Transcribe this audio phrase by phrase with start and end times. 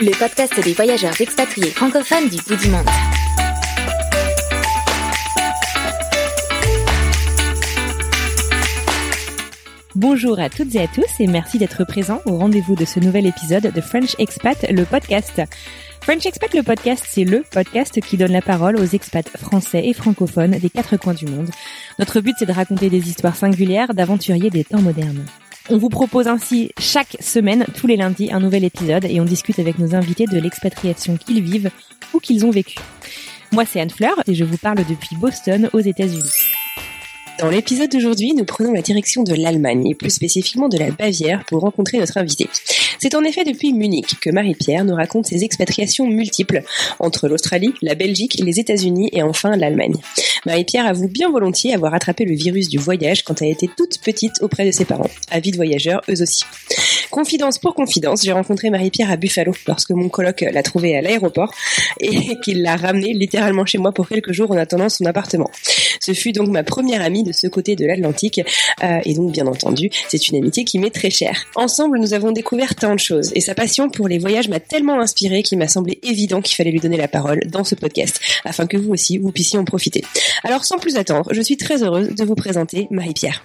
[0.00, 2.86] Le podcast des voyageurs expatriés francophones du bout du monde.
[9.94, 13.26] Bonjour à toutes et à tous et merci d'être présents au rendez-vous de ce nouvel
[13.26, 15.40] épisode de French Expat, le podcast.
[16.02, 19.92] French Expat, le podcast, c'est le podcast qui donne la parole aux expats français et
[19.92, 21.50] francophones des quatre coins du monde.
[22.00, 25.24] Notre but, c'est de raconter des histoires singulières d'aventuriers des temps modernes.
[25.70, 29.58] On vous propose ainsi chaque semaine, tous les lundis, un nouvel épisode et on discute
[29.58, 31.70] avec nos invités de l'expatriation qu'ils vivent
[32.12, 32.76] ou qu'ils ont vécu.
[33.50, 36.30] Moi, c'est Anne Fleur et je vous parle depuis Boston, aux États-Unis.
[37.40, 41.44] Dans l'épisode d'aujourd'hui, nous prenons la direction de l'Allemagne et plus spécifiquement de la Bavière
[41.46, 42.48] pour rencontrer notre invité.
[43.00, 46.62] C'est en effet depuis Munich que Marie-Pierre nous raconte ses expatriations multiples
[47.00, 49.96] entre l'Australie, la Belgique, les États-Unis et enfin l'Allemagne.
[50.46, 54.40] Marie-Pierre avoue bien volontiers avoir attrapé le virus du voyage quand elle était toute petite
[54.40, 56.44] auprès de ses parents, avides voyageurs eux aussi.
[57.14, 61.54] Confidence pour confidence, j'ai rencontré Marie-Pierre à Buffalo lorsque mon coloc l'a trouvée à l'aéroport
[62.00, 65.48] et qu'il l'a ramenée littéralement chez moi pour quelques jours en attendant son appartement.
[66.00, 68.40] Ce fut donc ma première amie de ce côté de l'Atlantique
[68.82, 71.46] euh, et donc bien entendu, c'est une amitié qui m'est très chère.
[71.54, 75.00] Ensemble, nous avons découvert tant de choses et sa passion pour les voyages m'a tellement
[75.00, 78.66] inspiré qu'il m'a semblé évident qu'il fallait lui donner la parole dans ce podcast afin
[78.66, 80.02] que vous aussi vous puissiez en profiter.
[80.42, 83.40] Alors sans plus attendre, je suis très heureuse de vous présenter Marie-Pierre.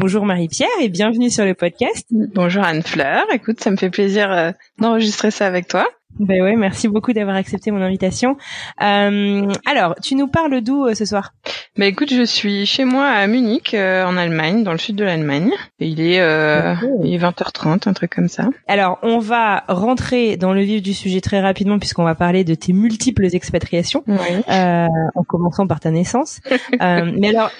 [0.00, 2.06] Bonjour Marie-Pierre et bienvenue sur le podcast.
[2.10, 5.86] Bonjour Anne-Fleur, écoute, ça me fait plaisir euh, d'enregistrer ça avec toi.
[6.18, 8.36] Ben ouais, merci beaucoup d'avoir accepté mon invitation.
[8.82, 11.34] Euh, alors, tu nous parles d'où euh, ce soir?
[11.78, 15.04] Bah écoute, je suis chez moi à Munich, euh, en Allemagne, dans le sud de
[15.04, 15.52] l'Allemagne.
[15.78, 16.74] Et il est, euh,
[17.04, 18.48] il est 20h30, un truc comme ça.
[18.66, 22.54] Alors, on va rentrer dans le vif du sujet très rapidement puisqu'on va parler de
[22.54, 24.16] tes multiples expatriations, Oui.
[24.48, 26.40] euh, en commençant par ta naissance.
[26.82, 27.50] Euh, mais alors,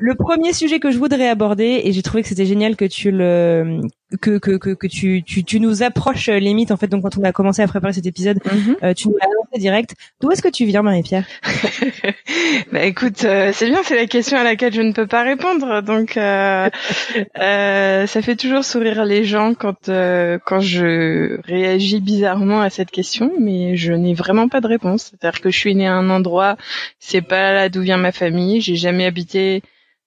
[0.00, 3.10] le premier sujet que je voudrais aborder, et j'ai trouvé que c'était génial que tu
[3.10, 3.80] le
[4.20, 6.88] que que que, que tu, tu tu nous approches les mythes en fait.
[6.88, 8.38] Donc quand on a commencé à préparer cet épisode,
[8.82, 9.94] euh, tu nous l'as annoncé direct.
[10.20, 11.26] D'où est-ce que tu viens, Marie-Pierre?
[12.72, 15.82] Bah écoute, euh, c'est bien, c'est la question à laquelle je ne peux pas répondre.
[15.82, 16.70] Donc, euh,
[17.38, 22.90] euh, ça fait toujours sourire les gens quand euh, quand je réagis bizarrement à cette
[22.90, 25.10] question, mais je n'ai vraiment pas de réponse.
[25.10, 26.56] C'est-à-dire que je suis née à un endroit,
[26.98, 28.60] c'est pas là d'où vient ma famille.
[28.60, 29.62] J'ai jamais habité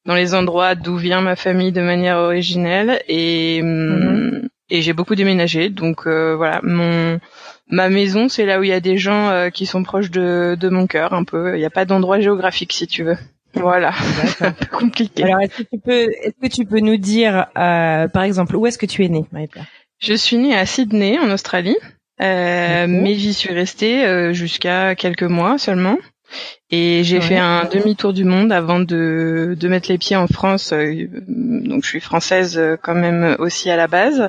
[0.05, 5.15] dans les endroits d'où vient ma famille de manière originelle et hum, et j'ai beaucoup
[5.15, 5.69] déménagé.
[5.69, 7.19] Donc euh, voilà, mon
[7.69, 10.57] ma maison, c'est là où il y a des gens euh, qui sont proches de,
[10.59, 11.55] de mon cœur, un peu.
[11.55, 13.17] Il n'y a pas d'endroit géographique, si tu veux.
[13.55, 13.93] Voilà,
[14.37, 15.23] c'est un peu compliqué.
[15.23, 18.65] Alors est-ce que tu peux est-ce que tu peux nous dire euh, par exemple où
[18.65, 19.67] est-ce que tu es née, Marie-Pierre
[19.99, 21.77] Je suis née à Sydney, en Australie,
[22.21, 25.97] euh, mais j'y suis restée euh, jusqu'à quelques mois seulement.
[26.71, 27.21] Et j'ai Ouais.
[27.21, 30.73] fait un demi-tour du monde avant de, de mettre les pieds en France.
[30.73, 34.27] euh, donc je suis française euh, quand même aussi à la base.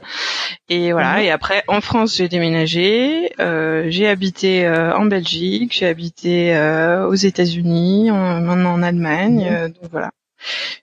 [0.69, 1.15] Et voilà.
[1.15, 1.21] Mhm.
[1.25, 3.33] Et après en France j'ai déménagé.
[3.41, 5.73] euh, j'ai habité euh, en Belgique.
[5.75, 8.11] J'ai habité euh, aux États-Unis.
[8.11, 9.47] en- maintenant en Allemagne.
[9.49, 9.55] Mhm.
[9.57, 10.11] euh, donc voilà.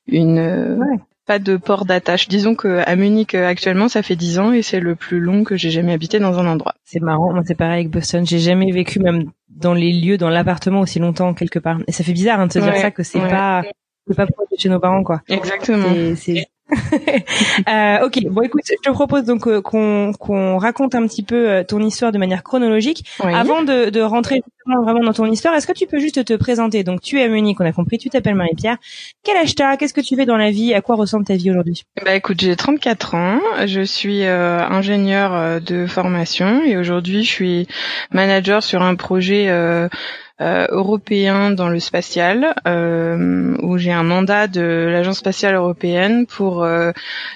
[0.08, 0.40] Une
[0.80, 0.98] Ouais.
[1.26, 2.28] Pas de port d'attache.
[2.28, 5.44] Disons que à Munich euh, actuellement ça fait 10 ans et c'est le plus long
[5.44, 6.73] que j'ai jamais habité dans un endroit.
[6.84, 8.26] C'est marrant, moi c'est pareil avec Boston.
[8.26, 11.79] J'ai jamais vécu même dans les lieux, dans l'appartement aussi longtemps quelque part.
[11.88, 13.29] Et ça fait bizarre hein, de se dire ça que c'est ouais.
[13.29, 13.64] pas
[14.08, 15.22] c'est pas proche de chez nos parents quoi.
[15.28, 15.88] Exactement.
[16.16, 16.46] C'est-
[17.70, 21.50] Euh, ok, bon écoute, je te propose donc euh, qu'on qu'on raconte un petit peu
[21.50, 23.06] euh, ton histoire de manière chronologique.
[23.23, 23.34] Oui.
[23.34, 26.84] Avant de, de rentrer vraiment dans ton histoire, est-ce que tu peux juste te présenter?
[26.84, 28.78] Donc tu es à Munich, on a compris, tu t'appelles Marie-Pierre.
[29.23, 29.78] Quel âge t'as?
[29.78, 30.73] Qu'est-ce que tu fais dans la vie?
[30.73, 31.84] À quoi ressemble ta vie aujourd'hui?
[32.03, 37.29] Bah écoute, j'ai 34 ans, je suis euh, ingénieur euh, de formation et aujourd'hui je
[37.29, 37.67] suis
[38.12, 39.88] manager sur un projet euh,
[40.70, 46.91] européen dans le spatial euh, où j'ai un mandat de l'agence spatiale européenne pour euh,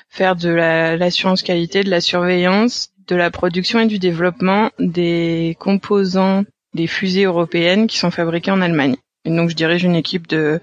[0.10, 5.56] faire de la- l'assurance qualité, de la surveillance de la production et du développement des
[5.60, 6.44] composants
[6.74, 8.96] des fusées européennes qui sont fabriquées en Allemagne.
[9.26, 10.60] Et donc je dirige une équipe de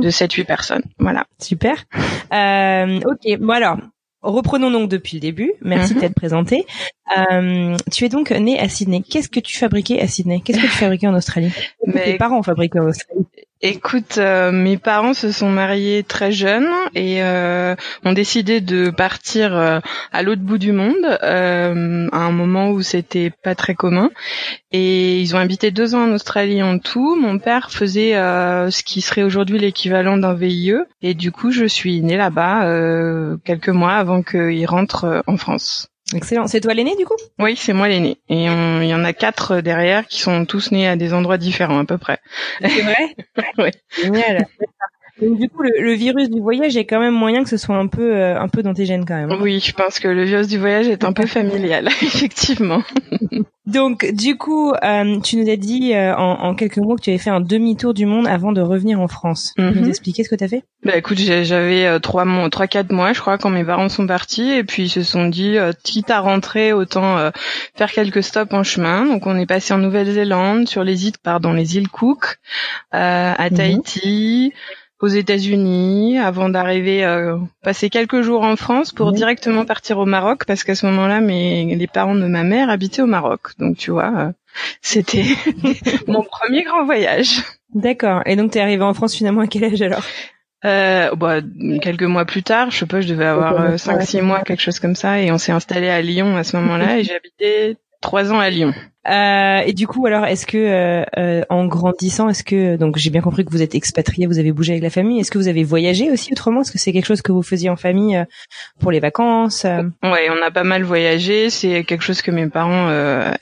[0.00, 0.82] de 7-8 personnes.
[0.98, 1.24] Voilà.
[1.40, 1.76] Super.
[2.32, 3.38] Euh, ok.
[3.40, 3.78] Bon alors,
[4.24, 5.52] reprenons donc depuis le début.
[5.62, 6.66] Merci de t'être présenté.
[7.16, 9.02] Euh, tu es donc né à Sydney.
[9.08, 10.40] Qu'est-ce que tu fabriquais à Sydney?
[10.44, 11.52] Qu'est-ce que tu fabriquais en Australie?
[11.86, 13.26] Mais- Tes parents fabriquaient en Australie?
[13.66, 17.74] Écoute, euh, mes parents se sont mariés très jeunes et euh,
[18.04, 19.80] ont décidé de partir euh,
[20.12, 24.10] à l'autre bout du monde à un moment où c'était pas très commun.
[24.70, 27.16] Et ils ont habité deux ans en Australie en tout.
[27.16, 32.02] Mon père faisait ce qui serait aujourd'hui l'équivalent d'un VIE et du coup je suis
[32.02, 32.68] née là-bas
[33.44, 35.88] quelques mois avant qu'il rentre en France.
[36.14, 36.46] Excellent.
[36.46, 37.16] C'est toi l'aîné du coup?
[37.38, 38.18] Oui, c'est moi l'aîné.
[38.28, 41.80] Et il y en a quatre derrière qui sont tous nés à des endroits différents
[41.80, 42.18] à peu près.
[42.60, 43.16] C'est vrai?
[43.58, 43.72] Ouais.
[44.00, 44.46] Génial.
[45.22, 47.76] Donc du coup, le, le virus du voyage est quand même moyen que ce soit
[47.76, 49.30] un peu, euh, un peu dans tes gènes quand même.
[49.30, 49.38] hein.
[49.40, 52.82] Oui, je pense que le virus du voyage est un peu familial, effectivement.
[53.66, 57.10] Donc du coup, euh, tu nous as dit euh, en, en quelques mots que tu
[57.10, 59.52] avais fait un demi-tour du monde avant de revenir en France.
[59.56, 59.80] Tu peux Mhm.
[59.82, 60.64] nous expliquer ce que tu as fait?
[60.84, 64.06] Bah écoute, j'avais euh, trois mois, trois quatre mois, je crois, quand mes parents sont
[64.06, 67.30] partis, et puis ils se sont dit, euh, quitte à rentrer, autant euh,
[67.74, 69.06] faire quelques stops en chemin.
[69.06, 72.36] Donc on est passé en Nouvelle-Zélande, sur les îles, pardon, les îles Cook,
[72.94, 73.56] euh, à Mhm.
[73.56, 74.52] Tahiti,
[75.04, 79.14] aux États-Unis, avant d'arriver, euh, passer quelques jours en France pour Mhm.
[79.16, 83.02] directement partir au Maroc, parce qu'à ce moment-là, mes les parents de ma mère habitaient
[83.02, 83.52] au Maroc.
[83.58, 84.32] Donc tu vois, euh,
[84.82, 85.24] c'était
[86.08, 87.42] mon premier grand voyage.
[87.74, 88.22] D'accord.
[88.26, 90.04] Et donc tu es arrivé en France finalement à quel âge alors?
[90.64, 91.40] Euh, bah,
[91.82, 94.80] quelques mois plus tard, je sais pas, je devais avoir Ok, 5-6 mois, quelque chose
[94.80, 98.32] comme ça, et on s'est installé à Lyon à ce moment-là, et j'ai habité trois
[98.32, 98.72] ans à Lyon.
[99.08, 103.10] Euh, et du coup, alors, est-ce que euh, euh, en grandissant, est-ce que donc j'ai
[103.10, 105.20] bien compris que vous êtes expatrié, vous avez bougé avec la famille.
[105.20, 106.62] Est-ce que vous avez voyagé aussi autrement?
[106.62, 108.24] Est-ce que c'est quelque chose que vous faisiez en famille euh,
[108.80, 109.82] pour les vacances euh?
[110.02, 112.90] Ouais, on a pas mal voyagé, c'est quelque chose que mes parents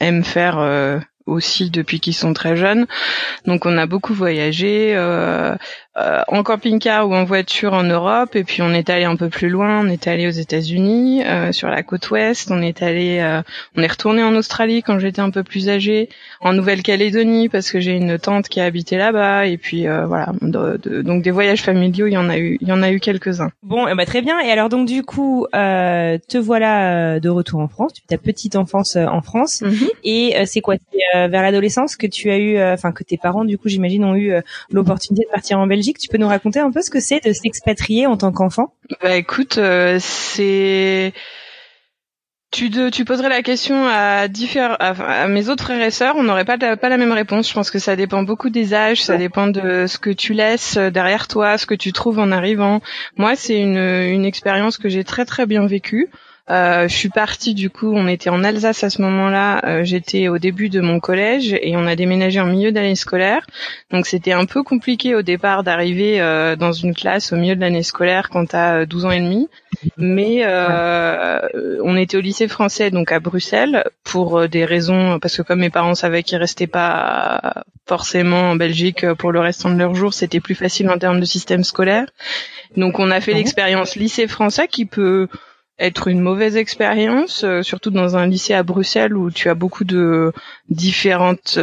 [0.00, 0.59] aiment faire
[1.26, 2.87] aussi depuis qu'ils sont très jeunes.
[3.47, 5.55] Donc on a beaucoup voyagé euh,
[5.99, 9.29] euh, en camping-car ou en voiture en Europe, et puis on est allé un peu
[9.29, 13.19] plus loin, on est allé aux États-Unis, euh, sur la côte ouest, on est allé,
[13.21, 13.43] euh,
[13.77, 16.09] on est retourné en Australie quand j'étais un peu plus âgée,
[16.41, 20.33] en Nouvelle-Calédonie parce que j'ai une tante qui a habité là-bas, et puis euh, voilà,
[20.41, 22.91] de- de- donc des voyages familiaux, il y en a eu, il y en a
[22.91, 23.50] eu quelques-uns.
[23.62, 24.41] Bon, eh ben, très bien.
[24.41, 27.93] Et alors donc du coup, euh, te voilà euh, de retour en France.
[27.93, 29.62] Tu ta petite enfance en France.
[30.05, 30.77] Et euh, c'est quoi?
[30.91, 33.69] C'est euh, vers l'adolescence que tu as eu, euh, enfin que tes parents du coup,
[33.69, 34.41] j'imagine, ont eu euh,
[34.71, 35.81] l'opportunité de partir en Belgique?
[35.82, 38.75] Tu peux nous raconter un peu ce que c'est de s'expatrier en tant qu'enfant?
[39.02, 41.12] Bah écoute, euh, c'est
[42.50, 46.17] tu, de, tu poserais la question à, diffère- à, à mes autres frères et sœurs,
[46.17, 47.49] on n'aurait pas, pas la même réponse.
[47.49, 50.76] Je pense que ça dépend beaucoup des âges, ça dépend de ce que tu laisses
[50.76, 52.82] derrière toi, ce que tu trouves en arrivant.
[53.17, 56.11] Moi, c'est une, une expérience que j'ai très très bien vécue.
[56.53, 59.65] Euh, je suis partie du coup, on était en Alsace à ce moment-là.
[59.65, 63.47] euh, J'étais au début de mon collège et on a déménagé en milieu d'année scolaire.
[63.91, 67.61] Donc c'était un peu compliqué au départ d'arriver euh, dans une classe au milieu de
[67.61, 69.49] l'année scolaire quand t'as euh, 12 ans et demi.
[69.97, 71.41] Mais euh,
[71.83, 75.61] on était au lycée français donc à Bruxelles pour euh, des raisons parce que comme
[75.61, 80.13] mes parents savaient qu'ils restaient pas forcément en Belgique pour le restant de leur jour,
[80.13, 82.07] c'était plus facile en termes de système scolaire.
[82.77, 85.29] Donc on a fait l'expérience lycée français qui peut
[85.82, 89.84] être une mauvaise expérience, euh, surtout dans un lycée à Bruxelles où tu as beaucoup
[89.84, 90.32] de
[90.69, 91.58] différentes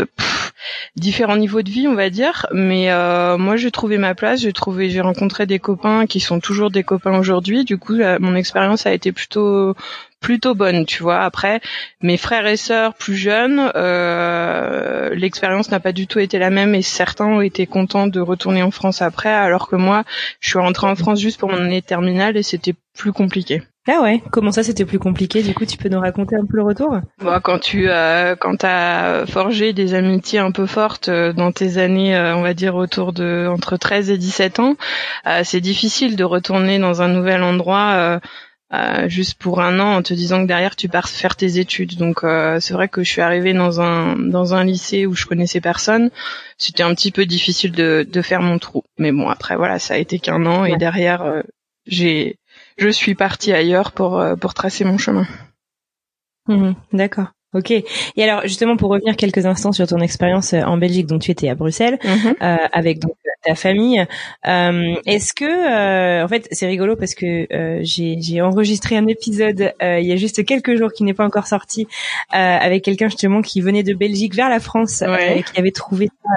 [0.95, 2.45] différents niveaux de vie, on va dire.
[2.51, 4.41] Mais euh, moi, j'ai trouvé ma place.
[4.41, 7.63] J'ai trouvé, j'ai rencontré des copains qui sont toujours des copains aujourd'hui.
[7.65, 9.75] Du coup, la- mon expérience a été plutôt
[10.19, 11.21] plutôt bonne, tu vois.
[11.21, 11.61] Après,
[12.01, 16.75] mes frères et sœurs plus jeunes, euh, l'expérience n'a pas du tout été la même
[16.75, 20.03] et certains ont été contents de retourner en France après, alors que moi,
[20.41, 23.61] je suis rentrée en France juste pour mon année terminale et c'était plus compliqué.
[23.91, 24.21] Ah ouais.
[24.31, 26.99] Comment ça, c'était plus compliqué Du coup, tu peux nous raconter un peu le retour?
[27.21, 31.77] Bon, quand tu euh, quand t'as forgé des amitiés un peu fortes euh, dans tes
[31.77, 34.75] années, euh, on va dire autour de entre 13 et 17 ans,
[35.25, 38.19] euh, c'est difficile de retourner dans un nouvel endroit euh,
[38.71, 41.97] euh, juste pour un an en te disant que derrière tu pars faire tes études.
[41.97, 45.25] Donc euh, c'est vrai que je suis arrivée dans un dans un lycée où je
[45.25, 46.11] connaissais personne.
[46.59, 48.83] C'était un petit peu difficile de de faire mon trou.
[48.99, 51.41] Mais bon après voilà, ça a été qu'un an et derrière euh,
[51.87, 52.37] j'ai
[52.79, 55.27] je suis partie ailleurs pour euh, pour tracer mon chemin.
[56.47, 57.27] Mhm, D'accord.
[57.53, 57.71] Ok.
[57.71, 57.83] Et
[58.23, 61.49] alors, justement, pour revenir quelques instants sur ton expérience euh, en Belgique, donc tu étais
[61.49, 64.05] à Bruxelles euh, avec donc ta famille.
[64.47, 69.73] Euh, Est-ce que, euh, en fait, c'est rigolo parce que euh, j'ai enregistré un épisode
[69.81, 71.87] euh, il y a juste quelques jours qui n'est pas encore sorti
[72.33, 75.07] euh, avec quelqu'un justement qui venait de Belgique vers la France Ouais.
[75.31, 76.29] euh, et qui avait trouvé ça,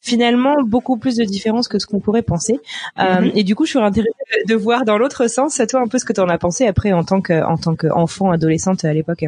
[0.00, 2.58] finalement beaucoup plus de différences que ce qu'on pourrait penser.
[2.98, 3.32] Euh, Mhm.
[3.34, 4.10] Et du coup, je suis intéressée
[4.46, 6.66] de, de voir dans l'autre sens, toi, un peu ce que tu en as pensé
[6.66, 9.24] après en tant que en tant qu'enfant, adolescente à l'époque.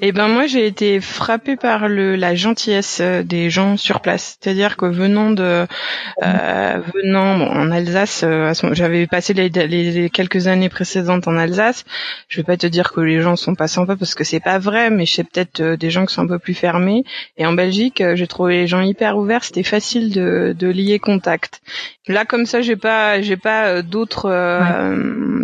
[0.00, 4.36] Eh ben moi j'ai été frappée par le la gentillesse euh, des gens sur place.
[4.40, 5.66] C'est-à-dire que venant de
[6.22, 11.84] euh, venant bon, en Alsace, euh, j'avais passé les, les, quelques années précédentes en Alsace.
[12.28, 14.58] Je vais pas te dire que les gens sont pas sympas parce que c'est pas
[14.58, 17.04] vrai, mais je sais peut-être euh, des gens qui sont un peu plus fermés.
[17.38, 19.44] Et en Belgique, j'ai trouvé les gens hyper ouverts.
[19.44, 21.62] C'était facile de, de lier contact.
[22.08, 24.30] Là comme ça, j'ai pas j'ai pas d'autres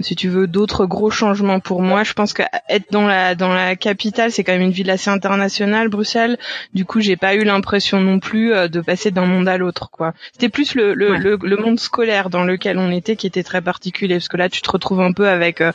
[0.02, 2.04] si tu veux d'autres gros changements pour moi.
[2.04, 5.10] Je pense que être dans la dans la capitale, c'est quand même une ville assez
[5.10, 6.38] internationale, Bruxelles.
[6.74, 9.90] Du coup, j'ai pas eu l'impression non plus euh, de passer d'un monde à l'autre,
[9.90, 10.14] quoi.
[10.32, 14.16] C'était plus le le, le monde scolaire dans lequel on était qui était très particulier,
[14.16, 15.72] parce que là, tu te retrouves un peu avec euh,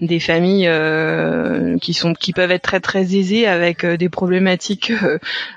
[0.00, 4.92] des familles euh, qui sont qui peuvent être très très aisées avec des problématiques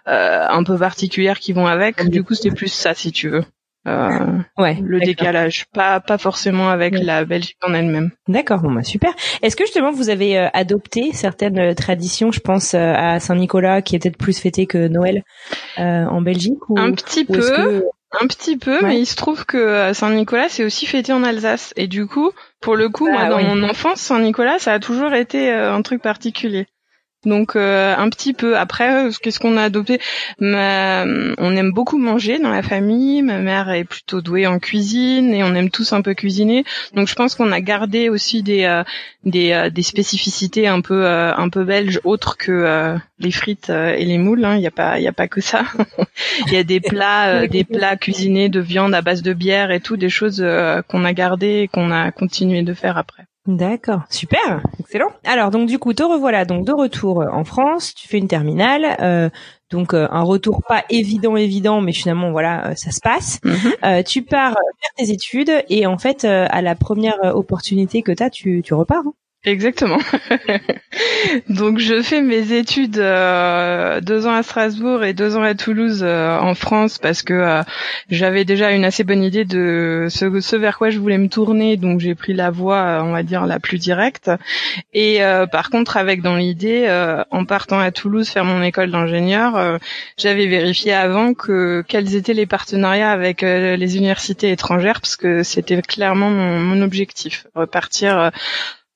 [0.06, 2.10] un peu particulières qui vont avec.
[2.10, 3.44] Du coup, c'était plus ça si tu veux
[3.88, 8.12] euh, ouais, le décalage, pas pas forcément avec la Belgique en elle-même.
[8.28, 9.12] D'accord, bon bah super.
[9.42, 13.82] Est-ce que justement vous avez euh, adopté certaines euh, traditions, je pense euh, à Saint-Nicolas
[13.82, 15.24] qui est peut-être plus fêté que Noël
[15.78, 17.84] en Belgique ou, Un petit peu.
[18.22, 21.88] Un petit peu, mais il se trouve que Saint-Nicolas c'est aussi fêté en Alsace et
[21.88, 25.50] du coup, pour le coup, moi ah dans mon enfance, Saint-Nicolas ça a toujours été
[25.50, 26.68] un truc particulier.
[27.26, 28.58] Donc euh, un petit peu.
[28.58, 30.00] Après, euh, qu'est-ce qu'on a adopté
[30.40, 33.22] On aime beaucoup manger dans la famille.
[33.22, 36.64] Ma mère est plutôt douée en cuisine et on aime tous un peu cuisiner.
[36.96, 38.84] Donc je pense qu'on a gardé aussi des euh,
[39.24, 44.44] des, des, spécificités un peu un peu belges autres que les frites et les moules.
[44.44, 44.56] Hein.
[44.56, 45.64] Il n'y a pas a pas que ça.
[46.48, 49.80] Il y a des plats des plats cuisinés de viande à base de bière et
[49.80, 50.44] tout, des choses
[50.88, 53.28] qu'on a gardées et qu'on a continué de faire après.
[53.48, 55.10] D'accord, super, excellent.
[55.24, 58.28] Alors donc du coup te revoilà donc de retour euh, en France, tu fais une
[58.28, 59.32] terminale, euh,
[59.72, 63.40] donc euh, un retour pas évident évident, mais finalement voilà ça se passe.
[63.44, 64.04] Mhm.
[64.04, 68.30] tu pars faire tes études et en fait à la première opportunité que tu as,
[68.30, 69.08] tu, tu repars.
[69.08, 69.98] Hein Exactement.
[71.50, 76.02] Donc je fais mes études euh, deux ans à Strasbourg et deux ans à Toulouse
[76.04, 77.64] euh, en France parce que euh,
[78.12, 81.76] j'avais déjà une assez bonne idée de ce, ce, vers quoi je voulais me tourner.
[81.78, 84.30] Donc j'ai pris la voie, on va dire la plus directe.
[84.94, 85.22] Et
[85.52, 86.88] par contre, avec dans l'idée,
[87.32, 89.80] en partant à Toulouse faire mon école d'ingénieur,
[90.18, 95.82] j'avais vérifié avant que quels étaient les partenariats avec les universités étrangères parce que c'était
[95.82, 98.32] clairement mon, mon objectif, repartir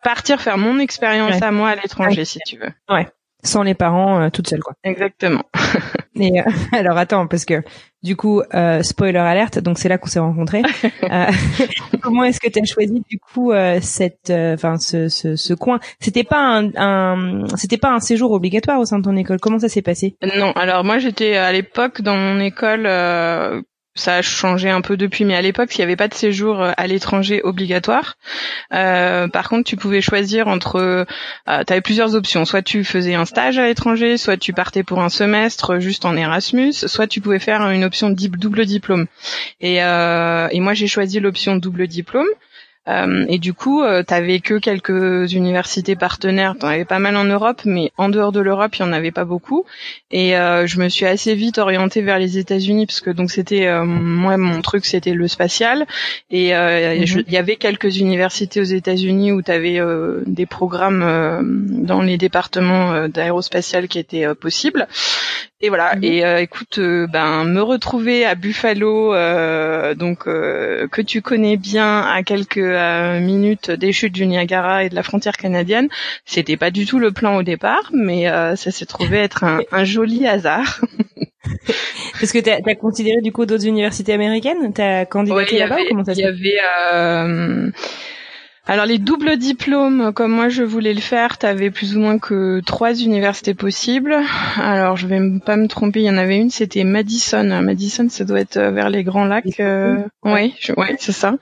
[0.05, 2.69] partir faire mon expérience à moi à l'étranger, si tu veux.
[2.89, 3.07] Ouais.
[3.43, 4.73] Sans les parents, euh, toute seule, quoi.
[4.83, 5.43] Exactement.
[6.15, 7.63] Et euh, alors attends, parce que
[8.03, 10.61] du coup, euh, spoiler alerte, donc c'est là qu'on s'est rencontrés.
[12.01, 15.79] comment est-ce que tu as choisi du coup cette, enfin ce, ce, ce, coin?
[15.99, 19.39] C'était pas un, un c'était pas un séjour obligatoire au sein de ton école?
[19.39, 20.15] Comment ça s'est passé?
[20.37, 22.85] Non, alors moi j'étais à l'époque dans mon école
[23.95, 26.61] ça a changé un peu depuis, mais à l'époque, il n'y avait pas de séjour
[26.61, 28.17] euh, à l'étranger obligatoire.
[28.73, 31.05] Euh, par contre, tu pouvais choisir entre, euh,
[31.45, 32.43] tu avais plusieurs options.
[32.43, 36.17] Soit tu faisais un stage à l'étranger, soit tu partais pour un semestre juste en
[36.17, 39.07] Erasmus, soit tu pouvais faire une option double diplôme.
[39.61, 42.27] Et, euh, et moi, j'ai choisi l'option double diplôme.
[42.87, 46.55] Euh, et du coup, euh, tu avais que quelques universités partenaires.
[46.59, 49.11] T'en avais pas mal en Europe, mais en dehors de l'Europe, il y en avait
[49.11, 49.65] pas beaucoup.
[50.11, 53.65] Et euh, je me suis assez vite orientée vers les États-Unis parce que donc c'était
[53.65, 55.85] euh, moi mon truc, c'était le spatial.
[56.29, 57.23] Et mhm.
[57.27, 59.79] il y avait quelques universités aux États-Unis où tu avais
[60.25, 64.87] des programmes dans les départements d'aérospatial qui étaient possibles.
[65.61, 65.95] Et voilà.
[65.95, 66.03] Mhm.
[66.03, 72.01] Et euh, écoute, euh, ben me retrouver à Buffalo, euh, donc que tu connais bien,
[72.01, 72.57] à quelques
[73.19, 75.89] minutes des chutes du Niagara et de la frontière canadienne,
[76.25, 79.83] c'était pas du tout le plan au départ, mais ça s'est trouvé être un, un
[79.83, 80.81] joli hasard.
[82.19, 84.73] Parce que tu as, considéré du coup d'autres universités américaines?
[84.73, 86.59] T'as candidaté là-bas ou comment ça Il y avait
[88.67, 92.17] alors les doubles diplômes, comme moi je voulais le faire, tu avais plus ou moins
[92.17, 94.17] que trois universités possibles.
[94.57, 97.61] Alors je vais pas me tromper, il y en avait une, c'était Madison.
[97.61, 99.59] Madison, ça doit être vers les Grands Lacs.
[99.59, 99.97] Euh...
[100.23, 101.35] Oui, ouais, c'est ça.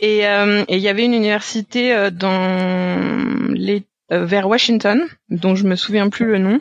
[0.00, 5.64] Et euh, il y avait une université euh, dans les euh, vers Washington, dont je
[5.64, 6.60] me souviens plus le nom.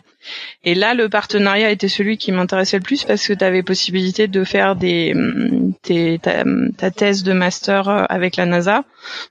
[0.64, 4.28] Et là, le partenariat était celui qui m'intéressait le plus parce que tu avais possibilité
[4.28, 5.14] de faire des,
[5.82, 6.44] tes, ta,
[6.78, 8.84] ta, thèse de master euh, avec la NASA.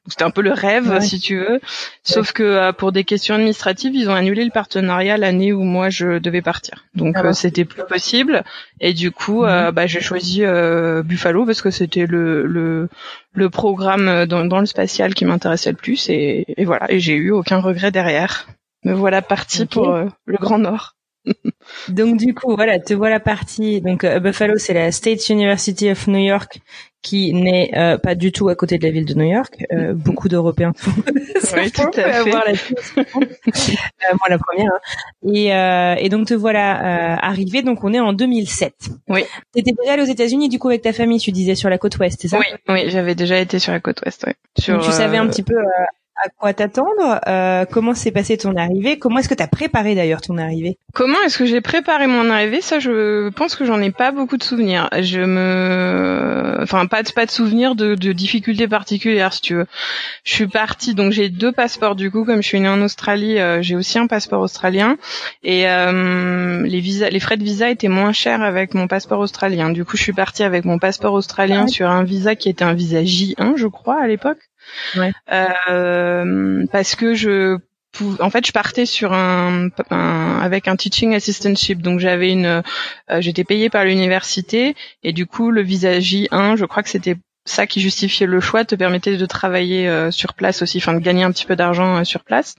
[0.08, 1.60] C'était un peu le rêve, si tu veux.
[2.04, 5.90] Sauf que euh, pour des questions administratives, ils ont annulé le partenariat l'année où moi
[5.90, 6.84] je devais partir.
[6.94, 8.44] Donc ah c'était plus possible.
[8.80, 9.72] Et du coup, mhm.
[9.72, 10.42] bah, j'ai choisi
[11.04, 12.88] Buffalo parce que c'était le, le,
[13.34, 16.08] le programme dans, dans, le spatial qui m'intéressait le plus.
[16.08, 16.90] Et, et voilà.
[16.90, 18.46] Et j'ai eu aucun regret derrière
[18.86, 20.96] me voilà partie pour euh, le Grand Nord.
[21.88, 23.80] donc du coup, voilà, te voilà partie.
[23.80, 26.60] Donc euh, Buffalo, c'est la State University of New York,
[27.02, 29.64] qui n'est euh, pas du tout à côté de la ville de New York.
[29.72, 30.72] Euh, beaucoup d'Européens
[31.56, 32.02] oui, tout à fait.
[32.02, 32.52] Avoir la
[34.14, 34.70] moi la première.
[34.72, 35.98] Hein.
[36.00, 37.62] Et, et donc te voilà arrivé.
[37.62, 38.90] Donc on est en 2007.
[39.08, 39.24] Oui.
[39.52, 41.98] T'étais déjà allé aux États-Unis du coup avec ta famille, tu disais sur la côte
[41.98, 42.38] ouest, c'est ça?
[42.38, 44.26] Oui, oui, j'avais déjà été sur la côte ouest.
[44.58, 45.56] Sur, tu savais un petit peu
[46.24, 49.94] à quoi t'attendre euh, Comment s'est passé ton arrivée Comment est-ce que tu as préparé
[49.94, 50.78] d'ailleurs ton arrivée?
[50.94, 52.60] Comment est-ce que j'ai préparé mon arrivée?
[52.60, 54.88] Ça, je pense que j'en ai pas beaucoup de souvenirs.
[54.98, 59.66] Je me, enfin, pas de pas de souvenirs de, de difficultés particulières, si tu veux.
[60.24, 63.38] Je suis partie, donc j'ai deux passeports du coup, comme je suis née en Australie,
[63.38, 64.96] euh, j'ai aussi un passeport australien
[65.42, 69.70] et euh, les visas, les frais de visa étaient moins chers avec mon passeport australien.
[69.70, 72.74] Du coup, je suis partie avec mon passeport australien sur un visa qui était un
[72.74, 74.38] visa J1, je crois, à l'époque.
[75.30, 77.58] Euh, parce que je
[78.20, 82.62] en fait, je partais sur un, avec un teaching assistantship, donc j'avais une,
[83.10, 84.74] euh, j'étais payée par l'université.
[85.02, 88.64] Et du coup le visa J1, je crois que c'était ça qui justifiait le choix,
[88.64, 92.04] te permettait de travailler euh, sur place aussi, enfin de gagner un petit peu d'argent
[92.04, 92.56] sur place.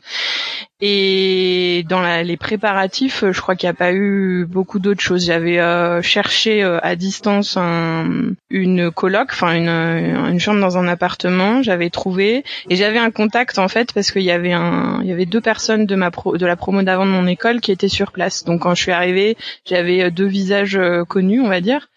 [0.79, 5.25] Et dans la, les préparatifs, je crois qu'il n'y a pas eu beaucoup d'autres choses.
[5.25, 10.87] J'avais euh, cherché euh, à distance un, une coloc, enfin une, une chambre dans un
[10.87, 11.63] appartement.
[11.63, 15.11] J'avais trouvé et j'avais un contact en fait parce qu'il y avait un, il y
[15.11, 17.87] avait deux personnes de ma pro, de la promo d'avant de mon école qui étaient
[17.87, 18.43] sur place.
[18.43, 21.89] Donc quand je suis arrivée, j'avais euh, deux visages connus, on va dire.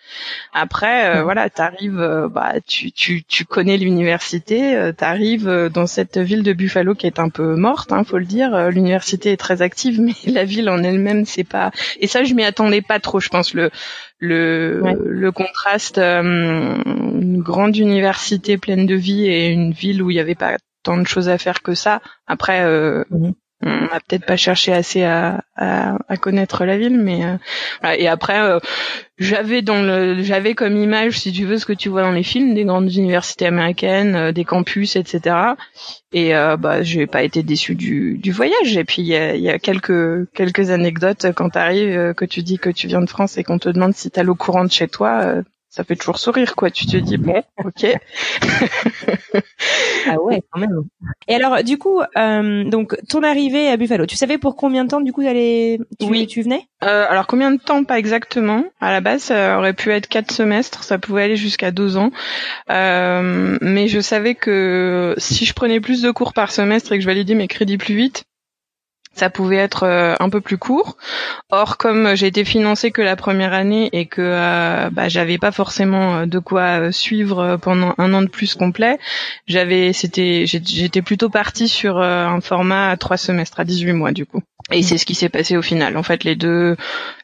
[0.53, 6.95] Après, voilà, t'arrives, bah, tu, tu, tu connais l'université, t'arrives dans cette ville de Buffalo
[6.95, 10.45] qui est un peu morte, hein, faut le dire l'université est très active, mais la
[10.45, 11.71] ville en elle-même, c'est pas.
[12.01, 13.21] Et ça, je m'y attendais pas trop.
[13.21, 13.71] Je pense le
[14.19, 20.15] le le contraste, euh, une grande université pleine de vie et une ville où il
[20.15, 22.01] n'y avait pas tant de choses à faire que ça.
[22.27, 27.25] Après, euh, mhm on n'a peut-être pas cherché assez à, à, connaître la ville, mais
[27.25, 28.59] euh, et après euh,
[29.19, 32.23] j'avais dans le j'avais comme image, si tu veux, ce que tu vois dans les
[32.23, 35.37] films, des grandes universités américaines, euh, des campus, etc.
[36.13, 38.77] Et bah j'ai pas été déçu du, du voyage.
[38.77, 42.59] Et puis il y a, y a, quelques quelques anecdotes quand t'arrives, que tu dis
[42.59, 45.43] que tu viens de France et qu'on te demande si t'as l'eau courante chez toi
[45.71, 46.71] ça fait toujours sourire, quoi.
[46.71, 47.87] Tu te dis bon, ok.
[50.09, 50.83] ah ouais, quand même.
[51.29, 54.91] Et alors, du coup, euh, donc ton arrivée à Buffalo, tu savais pour combien de
[54.91, 56.27] temps du coup tu, oui.
[56.27, 56.67] tu venais?
[56.83, 57.85] Euh, Alors combien de temps?
[57.85, 58.65] Pas exactement.
[58.81, 62.11] À la base, ça aurait pu être quatre semestres, ça pouvait aller jusqu'à deux ans.
[62.71, 67.03] Euh, mais je savais que si je prenais plus de cours par semestre et que
[67.03, 68.25] je validais mes crédits plus vite,
[69.15, 70.97] ça pouvait être euh, un peu plus court.
[71.51, 75.53] Or, comme j'ai été financée que la première année et que euh, bah, j'avais pas
[75.53, 78.99] forcément euh, de quoi suivre pendant un an de plus complet,
[79.47, 84.27] j'avais, c'était, j'étais plutôt partie sur un format à trois semestres, à 18 mois du
[84.27, 84.43] coup.
[84.71, 85.97] Et c'est ce qui s'est passé au final.
[85.97, 86.77] En fait, les deux,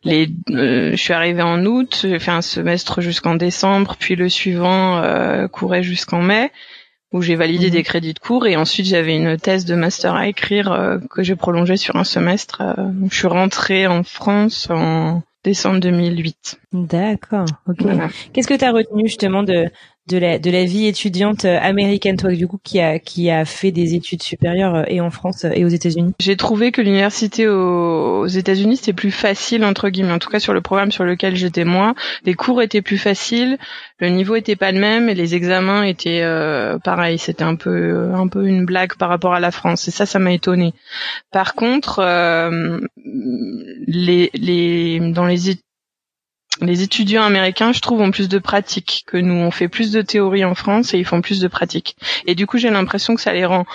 [0.03, 5.01] les, je suis arrivée en août, j'ai fait un semestre jusqu'en décembre, puis le suivant
[5.49, 6.51] courait jusqu'en mai
[7.13, 7.85] où j'ai validé des mhm.
[7.85, 11.37] crédits de cours et ensuite j'avais une thèse de master à écrire euh, que j'ai
[11.37, 12.61] prolongée sur un semestre.
[12.61, 16.61] Euh, je suis rentrée en France en décembre 2008.
[16.73, 17.47] D'accord.
[17.69, 17.87] Ok.
[18.33, 19.67] Qu'est-ce que tu as retenu justement de
[20.09, 22.17] de la de la vie étudiante euh, américaine.
[22.17, 25.45] Toi du coup qui a qui a fait des études supérieures euh, et en France
[25.45, 26.13] euh, et aux États-Unis?
[26.21, 30.13] J'ai trouvé que l'université aux, États-Unis c'était plus facile entre guillemets.
[30.13, 33.59] En tout cas sur le programme sur lequel j'étais moi, les cours étaient plus faciles,
[33.99, 38.13] le niveau était pas le même et les examens étaient euh, pareil, c'était un peu
[38.15, 40.73] un peu une blague par rapport à la France et ça ça m'a étonné.
[41.33, 42.01] Par contre
[43.87, 45.51] les les dans les
[46.61, 49.35] les étudiants américains, je trouve, ont plus de pratique que nous.
[49.35, 51.97] On fait plus de théorie en France et ils font plus de pratique.
[52.27, 53.67] Et du coup, j'ai l'impression que ça les rend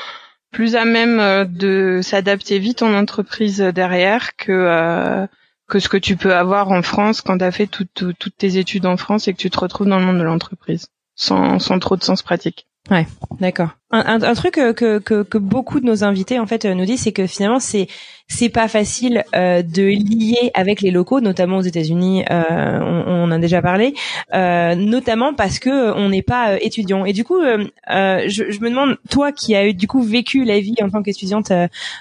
[0.52, 5.26] plus à même euh, de s'adapter vite en entreprise derrière que euh,
[5.70, 8.86] que ce que tu peux avoir en France quand tu as fait toutes tes études
[8.86, 11.96] en France et que tu te retrouves dans le monde de l'entreprise sans, sans trop
[11.96, 12.68] de sens pratique.
[12.90, 13.06] Ouais,
[13.40, 13.70] d'accord.
[13.92, 17.12] Un, un, truc que, que, que, beaucoup de nos invités en fait nous disent, c'est
[17.12, 17.88] que finalement c'est
[18.28, 22.24] c'est pas facile euh, de lier avec les locaux, notamment aux États-Unis.
[22.32, 23.94] Euh, on, on, en a déjà parlé,
[24.34, 27.06] euh, notamment parce que on n'est pas euh, étudiant.
[27.06, 30.44] Et du coup, euh, euh, je, je, me demande, toi qui as du coup vécu
[30.44, 31.52] la vie en tant qu'étudiante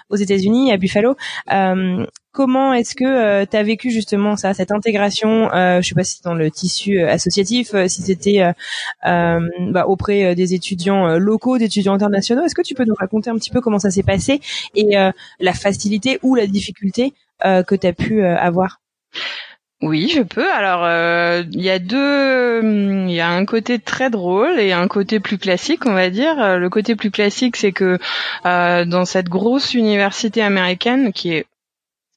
[0.09, 1.16] aux États-Unis à Buffalo,
[2.33, 6.05] Comment est-ce que euh, tu as vécu justement ça, cette intégration euh, Je sais pas
[6.05, 8.43] si dans le tissu euh, associatif, euh, si c'était
[9.05, 9.40] euh,
[9.73, 12.45] bah, auprès des étudiants locaux, d'étudiants internationaux.
[12.45, 14.40] Est-ce que tu peux nous raconter un petit peu comment ça s'est passé
[14.77, 14.97] et
[15.40, 17.12] la facilité ou la difficulté
[17.43, 18.81] que tu as pu avoir?
[19.83, 20.51] Oui, je peux.
[20.53, 20.87] Alors,
[21.53, 25.38] il y a deux, il y a un côté très drôle et un côté plus
[25.38, 26.59] classique, on va dire.
[26.59, 27.99] Le côté plus classique, c'est que
[28.45, 31.47] dans cette grosse université américaine qui est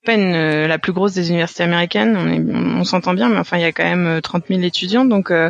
[0.03, 3.37] pas une, euh, la plus grosse des universités américaines, on, est, on, s'entend bien, mais
[3.37, 5.49] enfin il y a quand même 30 euh, 000 étudiants, donc euh,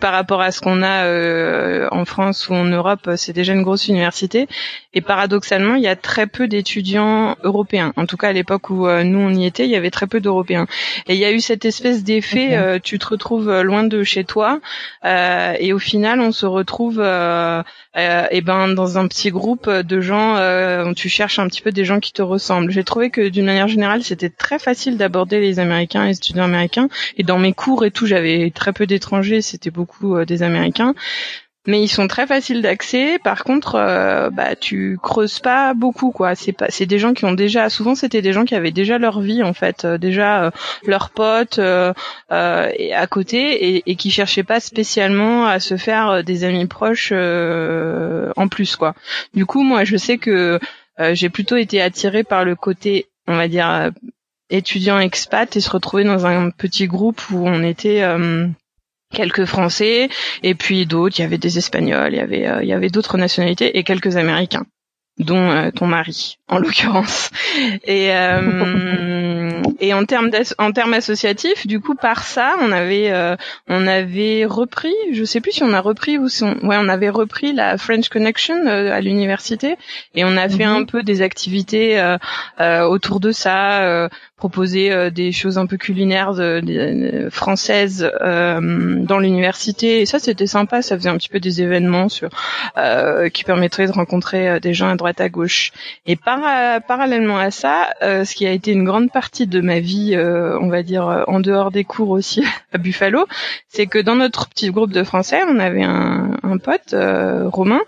[0.00, 3.62] par rapport à ce qu'on a euh, en France ou en Europe, c'est déjà une
[3.62, 4.48] grosse université.
[4.94, 7.92] Et paradoxalement, il y a très peu d'étudiants européens.
[7.96, 10.20] En tout cas, à l'époque où nous on y était, il y avait très peu
[10.20, 10.66] d'Européens.
[11.08, 14.60] Et il y a eu cette espèce d'effet, tu te retrouves loin de chez toi,
[15.04, 20.36] et au final, on se retrouve et ben dans un petit groupe de gens,
[20.84, 22.70] où tu cherches un petit peu des gens qui te ressemblent.
[22.70, 26.88] J'ai trouvé que d'une manière générale c'était très facile d'aborder les Américains, les étudiants américains.
[27.16, 30.94] Et dans mes cours et tout, j'avais très peu d'étrangers, c'était beaucoup euh, des Américains.
[31.68, 33.20] Mais ils sont très faciles d'accès.
[33.22, 36.34] Par contre, euh, bah tu creuses pas beaucoup, quoi.
[36.34, 38.98] C'est pas, c'est des gens qui ont déjà, souvent c'était des gens qui avaient déjà
[38.98, 40.50] leur vie en fait, euh, déjà
[40.84, 46.42] leurs potes et à côté et, et qui cherchaient pas spécialement à se faire des
[46.42, 48.94] amis proches en plus, quoi.
[49.32, 50.58] Du coup, moi, je sais que
[51.12, 53.90] j'ai plutôt été attirée par le côté on va dire euh,
[54.50, 58.46] étudiants expat et se retrouver dans un petit groupe où on était euh,
[59.12, 60.08] quelques Français
[60.42, 62.90] et puis d'autres, il y avait des Espagnols, il y avait euh, il y avait
[62.90, 64.66] d'autres nationalités et quelques Américains
[65.18, 67.30] dont euh, ton mari en l'occurrence.
[67.84, 68.40] Et euh,
[69.80, 73.36] et en termes en termes associatifs du coup par ça on avait euh,
[73.68, 76.88] on avait repris je sais plus si on a repris ou si on, ouais on
[76.88, 79.76] avait repris la French Connection à l'université.
[80.14, 80.76] Et on a fait mhm.
[80.76, 82.16] un peu des activités
[82.58, 84.08] autour de ça
[84.42, 86.34] proposer euh, des choses un peu culinaires
[87.30, 90.00] françaises euh, dans l'université.
[90.00, 92.28] Et ça c'était sympa ça faisait un petit peu des événements sur
[92.76, 95.70] euh, qui permettraient de rencontrer des gens à droite à gauche.
[96.06, 100.68] Et parallèlement à ça ce qui a été une grande partie de ma vie on
[100.68, 103.26] va dire en dehors des cours aussi à Buffalo
[103.68, 106.94] c'est que dans notre petit groupe de français on avait un, un pote
[107.52, 107.80] Romain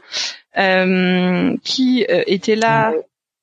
[1.64, 2.92] qui était là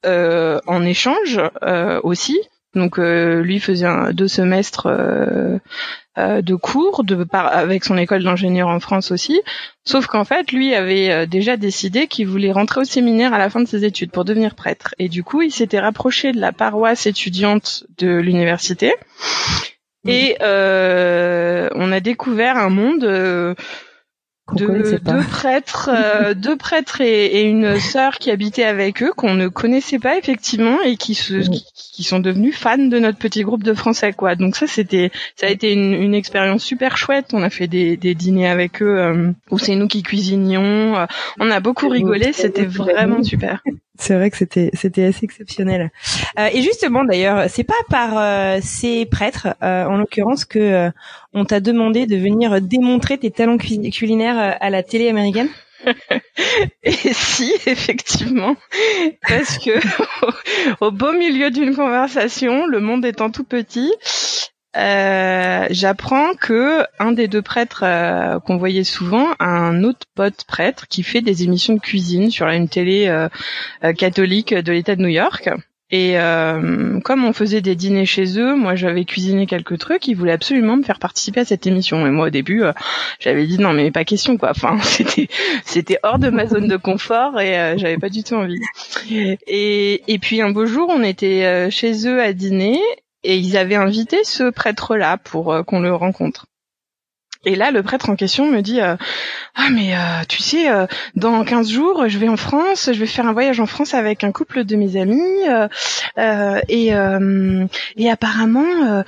[0.04, 2.40] euh, en échange euh, aussi
[2.74, 5.58] donc euh, lui faisait un, deux semestres euh,
[6.18, 9.42] euh, de cours de, par, avec son école d'ingénieur en France aussi.
[9.84, 13.60] Sauf qu'en fait, lui avait déjà décidé qu'il voulait rentrer au séminaire à la fin
[13.60, 14.96] de ses études pour devenir prêtre.
[15.00, 18.94] Et du coup, il s'était rapproché de la paroisse étudiante de l'université.
[20.08, 23.56] Et on a découvert un monde
[24.56, 29.48] de deux prêtres, euh, deux prêtres et, une sœur qui habitaient avec eux qu'on ne
[29.48, 31.34] connaissait pas effectivement et qui se
[31.74, 34.36] qui, sont devenus fans de notre petit groupe de Français quoi.
[34.36, 37.28] Donc ça c'était ça a été une, une expérience super chouette.
[37.34, 40.98] On a fait des, des dîners avec eux euh, où c'est nous qui cuisinions.
[40.98, 41.06] Euh,
[41.40, 42.34] on a beaucoup rigolé.
[42.34, 43.64] C'était vraiment super.
[44.00, 45.92] C'est vrai que c'était c'était assez exceptionnel.
[46.40, 50.92] Euh, et justement d'ailleurs, c'est pas par euh, ces prêtres, euh, en l'occurrence, que euh,
[51.34, 55.50] on t'a demandé de venir démontrer tes talents culinaires à la télé américaine?
[56.84, 58.56] Et si, effectivement,
[59.28, 59.72] parce que
[60.82, 63.92] au beau milieu d'une conversation, le monde étant tout petit,
[64.78, 70.46] euh, j'apprends que un des deux prêtres euh, qu'on voyait souvent a un autre pote
[70.48, 73.28] prêtre qui fait des émissions de cuisine sur une télé euh,
[73.94, 75.50] catholique de l'État de New York.
[75.94, 76.16] Et
[77.04, 80.78] comme on faisait des dîners chez eux, moi j'avais cuisiné quelques trucs, ils voulaient absolument
[80.78, 82.08] me faire participer à cette émission.
[82.08, 82.64] Et moi au début,
[83.20, 84.52] j'avais dit non mais pas question quoi.
[84.52, 85.28] Enfin c'était
[85.66, 88.62] c'était hors de ma zone de confort et j'avais pas du tout envie.
[89.10, 92.80] Et et puis un beau jour, on était chez eux à dîner
[93.24, 96.48] et ils avaient invité ce prêtre-là pour euh, qu'on le rencontre.
[97.44, 98.96] Et là, le prêtre en question me dit euh,
[99.56, 100.68] ah mais euh, tu sais,
[101.16, 104.24] dans 15 jours, je vais en France, je vais faire un voyage en France avec
[104.24, 105.42] un couple de mes amis
[106.70, 106.94] et
[107.98, 109.04] et apparemment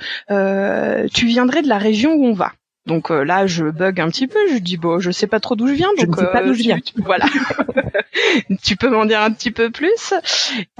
[1.14, 2.50] tu viendrais de la région où on va.
[2.86, 4.38] Donc euh, là, je bug un petit peu.
[4.50, 6.42] Je dis bon, je sais pas trop d'où je viens, donc je ne sais pas
[6.42, 6.76] d'où je viens.
[6.76, 7.26] Euh, voilà.
[8.62, 10.12] tu peux m'en dire un petit peu plus.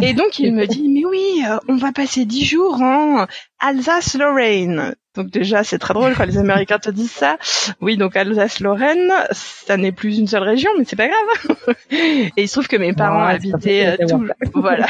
[0.03, 3.27] Et donc il me dit mais oui, euh, on va passer dix jours en
[3.61, 4.95] Alsace-Lorraine.
[5.15, 7.39] Donc déjà, c'est très drôle quand les Américains te disent ça.
[7.81, 11.57] Oui, donc Alsace-Lorraine, ça n'est plus une seule région, mais c'est pas grave.
[11.91, 14.27] Et il se trouve que mes parents habitaient euh, tout...
[14.55, 14.89] voilà.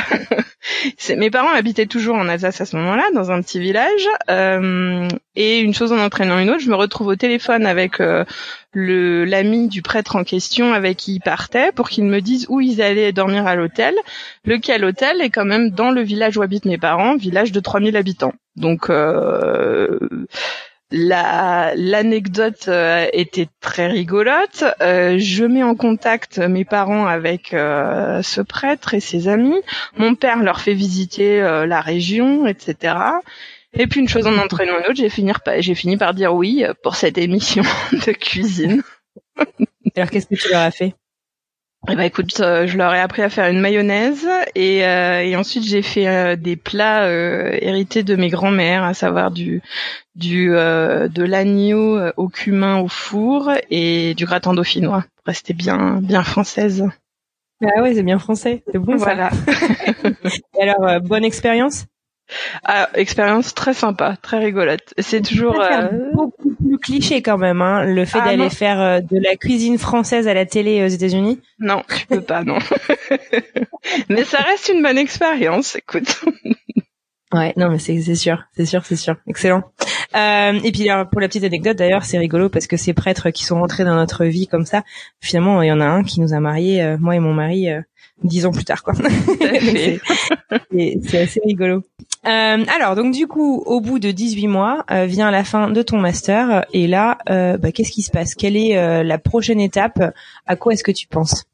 [1.17, 4.09] Mes parents habitaient toujours en Alsace à ce moment-là, dans un petit village.
[4.31, 8.25] Euh, et une chose en entraînant une autre, je me retrouve au téléphone avec euh,
[8.73, 12.61] le l'ami du prêtre en question avec qui il partait pour qu'il me dise où
[12.61, 13.95] ils allaient dormir à l'hôtel.
[14.45, 17.97] Lequel hôtel est quand même dans le village où habitent mes parents, village de 3000
[17.97, 18.35] habitants.
[18.57, 19.99] Donc euh,
[20.95, 24.65] l'anecdote euh, était très rigolote.
[24.81, 29.61] Euh, je mets en contact mes parents avec ce prêtre et ses amis.
[29.97, 32.95] Mon père leur fait visiter la région, etc.
[33.75, 36.65] Et puis une chose en entraînant une autre, j'ai fini, j'ai fini par dire oui
[36.83, 38.83] pour cette émission de cuisine.
[39.97, 40.95] Alors qu'est-ce que tu leur as fait?
[41.87, 45.37] Eh ben écoute, euh, je leur ai appris à faire une mayonnaise et, euh, et
[45.37, 49.61] ensuite j'ai fait euh, des plats hérités de mes grands-mères, à savoir du
[50.15, 55.05] du de l'agneau au cumin au four et du gratin dauphinois.
[55.27, 56.85] Rester bien bien française.
[57.63, 58.63] Ah ouais, c'est bien français.
[58.73, 59.31] C'est bon voilà.
[60.59, 61.87] et alors bonne expérience?
[62.65, 64.95] Ah, expérience très sympa, très rigolote.
[64.99, 65.89] C'est toujours euh...
[66.15, 69.79] beaucoup plus cliché quand même, hein, le fait ah, d'aller faire euh, de la cuisine
[69.79, 71.41] française à la télé aux États-Unis.
[71.59, 72.59] Non, tu peux pas, non.
[74.09, 76.25] mais ça reste une bonne expérience, écoute.
[77.33, 79.63] ouais, non, mais c'est sûr, c'est sûr, c'est sûr, excellent.
[80.17, 83.31] Euh, et puis alors, pour la petite anecdote, d'ailleurs, c'est rigolo parce que ces prêtres
[83.31, 84.85] qui sont rentrés dans notre vie comme ça,
[85.21, 87.69] finalement, il y en a un qui nous a mariés, euh, moi et mon mari,
[87.69, 87.81] euh,
[88.25, 88.95] dix ans plus tard, quoi.
[90.73, 91.83] c'est assez rigolo.
[92.27, 95.83] Euh, alors, donc du coup, au bout de 18 mois, euh, vient la fin de
[95.83, 96.65] ton master.
[96.73, 98.35] Et là, euh, bah, qu'est-ce qui se passe?
[98.35, 100.03] Quelle est la prochaine étape?
[100.47, 101.45] À quoi est-ce que tu penses?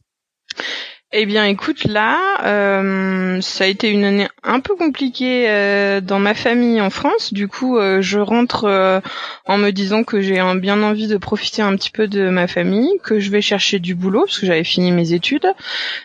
[1.12, 6.20] Eh bien, écoute, là, euh, ça a été une année un peu compliquée euh, dans
[6.20, 7.33] ma famille en France.
[7.33, 9.01] Du coup, euh, je rentre
[9.44, 12.92] en me disant que j'ai bien envie de profiter un petit peu de ma famille,
[13.03, 15.49] que je vais chercher du boulot parce que j'avais fini mes études,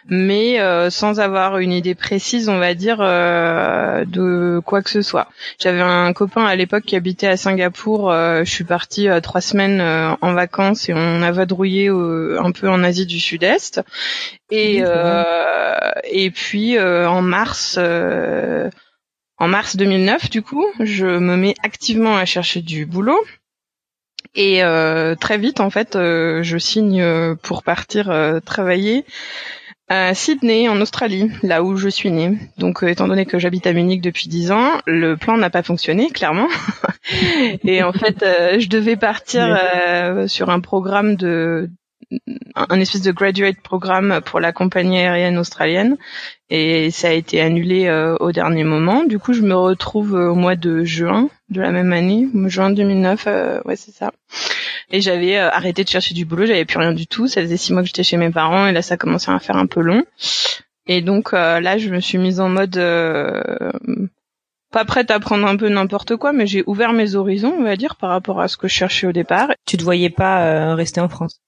[0.09, 5.27] mais sans avoir une idée précise, on va dire, de quoi que ce soit.
[5.59, 8.11] J'avais un copain à l'époque qui habitait à Singapour.
[8.11, 9.81] je suis partie trois semaines
[10.21, 13.81] en vacances et on a vadrouillé un peu en Asie du Sud-Est.
[14.51, 18.69] Et euh, et puis euh, en mars euh,
[19.37, 23.19] en mars 2009 du coup, je me mets activement à chercher du boulot.
[24.33, 24.61] Et
[25.21, 28.11] très vite en fait, je signe pour partir
[28.43, 29.05] travailler
[29.87, 32.37] à Sydney, en Australie, là où je suis née.
[32.57, 36.09] Donc, étant donné que j'habite à Munich depuis dix ans, le plan n'a pas fonctionné,
[36.09, 36.49] clairement.
[37.63, 38.25] et en fait,
[38.59, 39.57] je devais partir
[40.27, 41.69] sur un programme de
[42.55, 45.97] un espèce de graduate programme pour la compagnie aérienne australienne
[46.49, 49.03] et ça a été annulé euh, au dernier moment.
[49.03, 52.69] Du coup, je me retrouve euh, au mois de juin de la même année, juin
[52.69, 54.11] 2009, euh, ouais c'est ça.
[54.91, 57.27] Et j'avais arrêté de chercher du boulot, j'avais plus rien du tout.
[57.27, 59.57] Ça faisait six mois que j'étais chez mes parents et là ça commençait à faire
[59.57, 60.03] un peu long.
[60.87, 62.79] Et donc là, je me suis mise en mode
[64.71, 67.75] pas prête à prendre un peu n'importe quoi, mais j'ai ouvert mes horizons, on va
[67.75, 69.49] dire, par rapport à ce que je cherchais au départ.
[69.65, 71.41] Tu te voyais pas rester en France?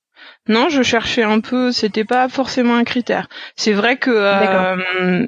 [0.48, 3.28] Non, je cherchais un peu, c'était pas forcément un critère.
[3.56, 5.26] C'est vrai que euh,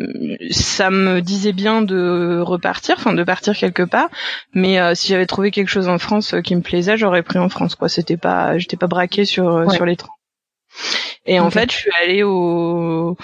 [0.51, 4.09] ça me disait bien de repartir, enfin de partir quelque part,
[4.53, 7.49] mais euh, si j'avais trouvé quelque chose en France qui me plaisait, j'aurais pris en
[7.49, 10.13] France quoi, c'était pas j'étais pas braquée sur sur les trains.
[11.25, 13.17] Et en fait, je suis allée au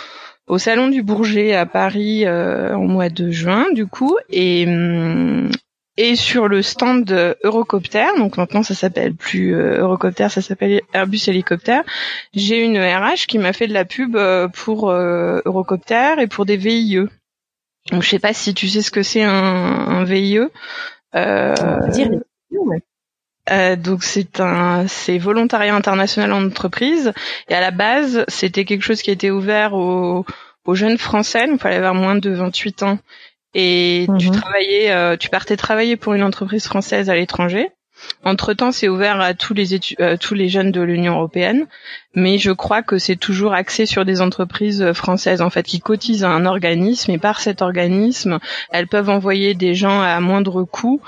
[0.47, 5.49] au salon du Bourget à Paris euh, en mois de juin du coup et hum,
[5.97, 7.09] et sur le stand
[7.43, 11.83] Eurocopter, donc maintenant ça s'appelle plus euh, Eurocopter, ça s'appelle Airbus Hélicoptère,
[12.33, 16.45] j'ai une RH qui m'a fait de la pub euh, pour euh, Eurocopter et pour
[16.45, 17.07] des VIE.
[17.91, 20.39] Donc je sais pas si tu sais ce que c'est un, un VIE.
[21.15, 21.53] Euh,
[23.51, 27.13] euh, donc c'est un c'est volontariat international en entreprise
[27.47, 30.25] et à la base c'était quelque chose qui était ouvert aux,
[30.65, 32.99] aux jeunes français, donc il fallait avoir moins de 28 ans
[33.55, 34.35] et tu mhm.
[34.35, 37.69] travaillais, euh, tu partais travailler pour une entreprise française à l'étranger.
[38.25, 41.65] Entre temps, c'est ouvert à tous les euh, tous les jeunes de l'Union européenne,
[42.13, 45.79] mais je crois que c'est toujours axé sur des entreprises euh, françaises en fait qui
[45.79, 48.39] cotisent à un organisme et par cet organisme,
[48.71, 51.01] elles peuvent envoyer des gens à moindre coût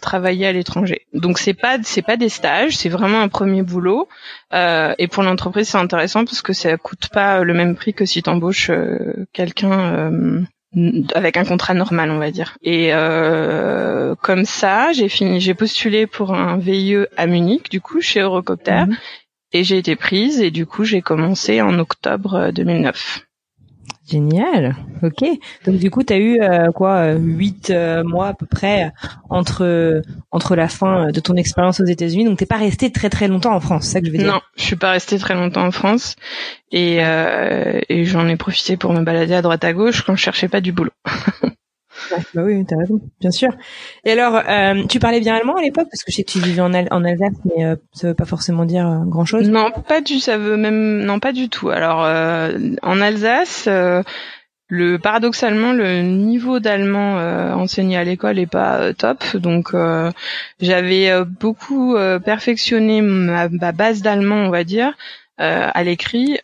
[0.00, 1.02] travailler à l'étranger.
[1.12, 4.08] Donc c'est pas c'est pas des stages, c'est vraiment un premier boulot.
[4.50, 8.22] et pour l'entreprise, c'est intéressant parce que ça coûte pas le même prix que si
[8.22, 8.70] tu embauches
[9.34, 10.46] quelqu'un
[11.14, 12.56] avec un contrat normal, on va dire.
[12.62, 18.00] Et euh, comme ça, j'ai fini, j'ai postulé pour un VIE à Munich, du coup,
[18.00, 18.96] chez Eurocopter, mhm.
[19.52, 20.40] et j'ai été prise.
[20.40, 23.24] Et du coup, j'ai commencé en octobre 2009.
[24.06, 24.76] Génial.
[25.02, 25.24] Ok.
[25.64, 28.92] Donc du coup, tu eu euh, quoi euh, huit euh, mois à peu près
[29.30, 32.24] entre entre la fin de ton expérience aux États-Unis.
[32.24, 34.26] Donc t'es pas resté très très longtemps en France, c'est ça que je veux dire?
[34.26, 36.16] Non, je suis pas resté très longtemps en France
[36.70, 40.48] et et j'en ai profité pour me balader à droite à gauche quand je cherchais
[40.48, 40.92] pas du boulot.
[42.34, 43.50] bah oui, t'as raison, bien sûr.
[44.04, 46.40] Et alors, euh, tu parlais bien allemand à l'époque parce que je sais que tu
[46.40, 49.48] vivais en, en Alsace, mais euh, ça veut pas forcément dire euh, grand chose.
[49.48, 51.70] Non, pas du, ça veut même, non, pas du tout.
[51.70, 53.68] Alors, en Alsace,
[54.68, 57.16] le paradoxalement, le niveau d'allemand
[57.54, 59.74] enseigné à l'école est pas top, donc
[60.60, 64.94] j'avais beaucoup perfectionné ma, ma base d'allemand, on va dire,
[65.38, 66.38] à l'écrit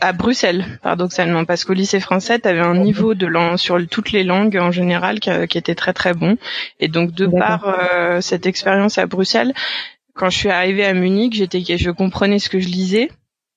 [0.00, 4.12] à Bruxelles, paradoxalement, parce qu'au lycée français, tu avais un niveau de langue sur toutes
[4.12, 6.36] les langues en général qui, qui était très très bon.
[6.78, 9.52] Et donc de par euh, cette expérience à Bruxelles,
[10.14, 13.10] quand je suis arrivée à Munich, j'étais, je comprenais ce que je lisais,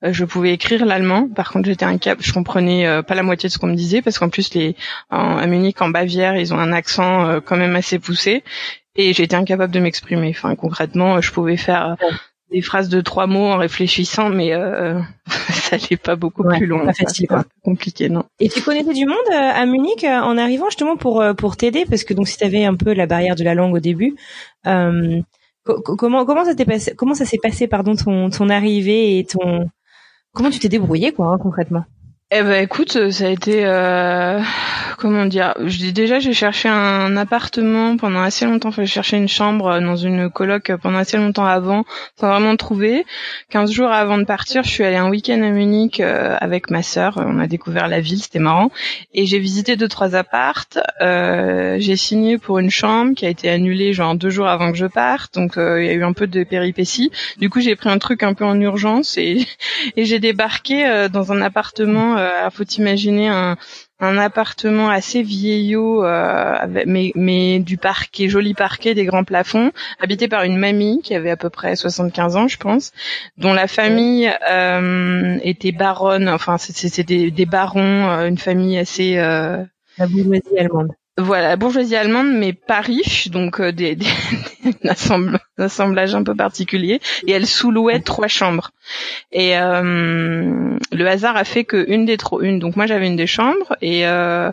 [0.04, 1.28] je pouvais écrire l'allemand.
[1.28, 4.18] Par contre, j'étais incapable, je comprenais pas la moitié de ce qu'on me disait parce
[4.18, 4.76] qu'en plus les
[5.12, 8.44] à Munich, en Bavière, ils ont un accent quand même assez poussé
[8.96, 10.30] et j'étais incapable de m'exprimer.
[10.36, 11.96] Enfin, concrètement, je pouvais faire
[12.52, 16.86] des phrases de trois mots en réfléchissant, mais euh, ça n'est pas beaucoup plus long.
[16.86, 17.44] Pas facile, quoi.
[17.64, 18.24] compliqué, non.
[18.40, 21.86] Et tu connaissais du monde euh, à Munich euh, en arrivant justement pour pour t'aider,
[21.90, 24.16] parce que donc si tu avais un peu la barrière de la langue au début,
[24.68, 25.22] euh,
[25.64, 29.70] comment comment ça t'est passé Comment ça s'est passé, pardon, ton ton arrivée et ton
[30.34, 31.86] comment tu t'es débrouillé quoi hein, concrètement?
[32.34, 34.40] Eh ben écoute, ça a été euh,
[35.02, 38.70] comment dire Je déjà j'ai cherché un appartement pendant assez longtemps.
[38.70, 41.86] J'ai cherché une chambre dans une coloc pendant assez longtemps avant,
[42.20, 43.04] sans vraiment trouver.
[43.50, 46.84] 15 jours avant de partir, je suis allée un week-end à Munich euh, avec ma
[46.84, 47.16] sœur.
[47.18, 48.70] On a découvert la ville, c'était marrant.
[49.16, 50.78] Et j'ai visité deux trois appartes.
[51.02, 54.78] Euh, j'ai signé pour une chambre qui a été annulée genre deux jours avant que
[54.78, 55.34] je parte.
[55.34, 57.12] Donc euh, il y a eu un peu de péripéties.
[57.40, 59.48] Du coup j'ai pris un truc un peu en urgence et,
[59.98, 63.58] j'ai débarqué euh, dans un appartement euh, faut imaginer un,
[64.02, 66.58] un appartement assez vieillot, euh,
[67.16, 71.38] mais, du parquet, joli parquet, des grands plafonds, habité par une mamie qui avait à
[71.38, 72.92] peu près 75 ans, je pense,
[73.38, 79.18] dont la famille euh, était baronne, enfin c'était des, des barons, euh, une famille assez...
[79.18, 79.64] Euh,
[79.98, 80.92] la bourgeoisie allemande.
[81.22, 84.08] Voilà, bourgeoisie allemande, mais pas riche, donc euh, des, des,
[85.10, 87.00] un assemblage un peu particulier.
[87.28, 88.72] Et elle sous-louait trois chambres.
[89.32, 93.16] Et euh, le hasard a fait que une des trop, une, donc moi j'avais une
[93.16, 94.52] des chambres et euh,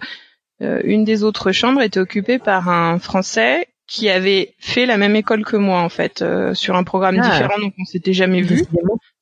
[0.62, 5.16] euh, une des autres chambres était occupée par un Français qui avait fait la même
[5.16, 7.28] école que moi en fait, euh, sur un programme ah.
[7.28, 8.62] différent, donc on s'était jamais vu.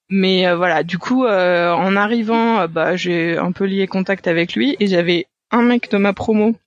[0.09, 4.87] Mais voilà, du coup, en arrivant, bah j'ai un peu lié contact avec lui et
[4.87, 6.66] j'avais un mec de ma promo euh,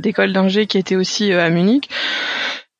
[0.00, 1.88] d'école d'ingé qui était aussi euh, à Munich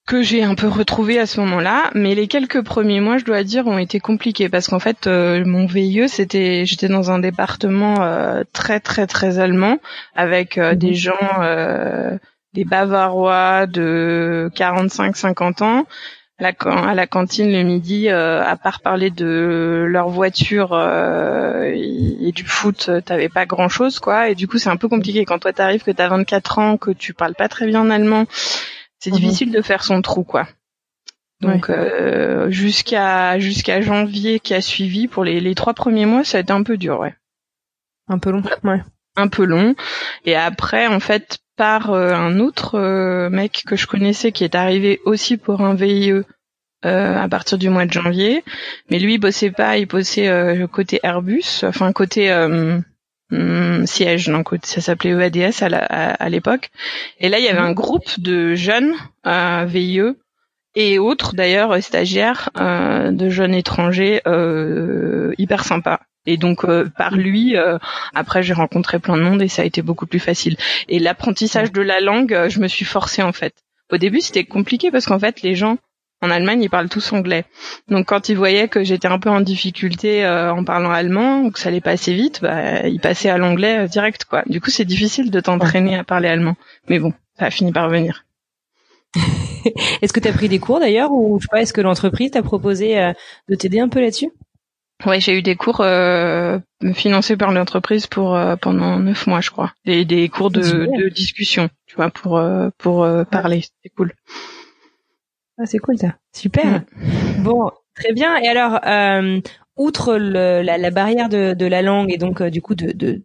[0.07, 3.45] que j'ai un peu retrouvé à ce moment-là, mais les quelques premiers mois, je dois
[3.45, 7.95] dire, ont été compliqués parce qu'en fait, euh, mon VIE, c'était, j'étais dans un département
[8.53, 9.79] très très très allemand
[10.17, 10.75] avec mhm.
[10.75, 11.15] des gens,
[12.55, 15.87] des Bavarois de 45-50 ans
[16.41, 22.45] à la cantine le midi, euh, à part parler de leur voiture euh, et, du
[22.45, 24.31] foot, t'avais pas grand chose quoi.
[24.31, 26.91] Et du coup, c'est un peu compliqué quand toi t'arrives que t'as 24 ans, que
[26.91, 28.27] tu parles pas très bien en allemand.
[28.99, 29.17] C'est mhm.
[29.17, 30.47] difficile de faire son trou quoi.
[31.41, 36.39] Donc euh, jusqu'à jusqu'à janvier qui a suivi pour les, les trois premiers mois, ça
[36.39, 37.15] a été un peu dur, ouais.
[38.09, 38.83] Un peu long, ouais.
[39.17, 39.75] Un peu long.
[40.25, 44.55] Et après, en fait, par euh, un autre euh, mec que je connaissais qui est
[44.55, 46.25] arrivé aussi pour un VIE euh,
[47.19, 48.43] à partir du mois de janvier.
[48.91, 50.27] Mais lui, il bossait pas, il bossait
[50.73, 52.83] côté Airbus, enfin côté hum,
[53.85, 56.71] siège, non, ça s'appelait EADS à l'époque.
[57.19, 58.95] Et là, il y avait un groupe de jeunes
[59.27, 60.15] VIE
[60.77, 64.23] et autres d'ailleurs stagiaires de jeunes étrangers
[65.37, 67.79] hyper sympas et donc euh, par lui, euh,
[68.15, 70.57] après j'ai rencontré plein de monde et ça a été beaucoup plus facile.
[70.89, 73.55] Et l'apprentissage de la langue, euh, je me suis forcée en fait.
[73.91, 75.79] Au début c'était compliqué parce qu'en fait les gens
[76.23, 77.45] en Allemagne ils parlent tous anglais.
[77.89, 81.59] Donc quand ils voyaient que j'étais un peu en difficulté en parlant allemand ou que
[81.59, 84.43] ça allait pas assez vite, bah, ils passaient à l'anglais direct quoi.
[84.47, 86.57] Du coup c'est difficile de t'entraîner à parler allemand.
[86.89, 88.27] Mais bon, ça a fini par venir.
[90.03, 92.33] est-ce que tu as pris des cours d'ailleurs ou je sais pas, est-ce que l'entreprise
[92.33, 93.13] t'a proposé
[93.49, 94.31] de t'aider un peu là-dessus?
[95.07, 96.59] Ouais, j'ai eu des cours euh,
[96.95, 99.73] financés par l'entreprise pour euh, pendant neuf mois, je crois.
[99.85, 103.63] Des, des cours de, de, discussion, tu vois, pour euh, pour euh, parler.
[103.83, 104.13] C'est cool.
[105.59, 106.17] Ah, c'est cool ça.
[106.35, 106.83] Super.
[107.39, 108.37] Bon, très bien.
[108.39, 108.81] Et alors,
[109.77, 113.23] outre le, la, la, barrière de, de, la langue et donc du coup de, de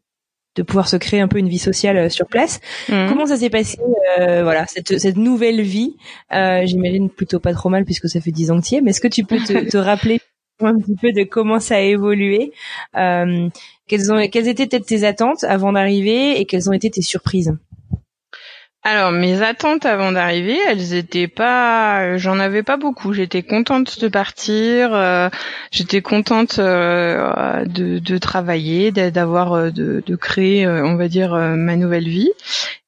[0.56, 2.62] de pouvoir se créer un peu une vie sociale sur place.
[2.88, 3.10] Mhm.
[3.10, 3.78] Comment ça s'est passé,
[4.18, 5.98] voilà, cette, cette nouvelle vie?
[6.32, 8.82] J'imagine plutôt pas trop mal puisque ça fait dix ans que tu y es.
[8.82, 10.22] Mais est-ce que tu peux te, te rappeler
[10.62, 12.52] un petit peu de comment ça a évolué.
[12.96, 13.50] Euh,
[13.88, 17.56] quelles, ont, quelles étaient peut-être tes attentes avant d'arriver et quelles ont été tes surprises?
[18.88, 23.14] Alors mes attentes avant d'arriver, elles étaient pas, j'en avais pas beaucoup.
[23.14, 25.28] J'étais contente de partir, euh,
[25.72, 31.78] j'étais contente euh, de, de, travailler, d'avoir euh, de, de, créer, on va dire, ma
[31.78, 32.30] nouvelle vie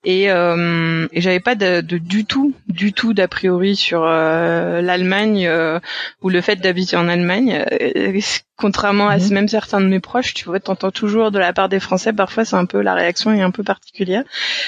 [0.07, 4.79] et, euh, et j'avais pas de, de, du tout, du tout d'a priori sur euh,
[4.81, 5.81] l'Allemagne euh,
[6.21, 7.65] ou le fait d'habiter en Allemagne.
[7.81, 8.21] Euh,
[8.55, 9.33] contrairement à mhm.
[9.33, 12.45] même certains de mes proches, tu vois, t'entends toujours de la part des Français, parfois
[12.45, 14.23] c'est un peu la réaction est un peu particulière,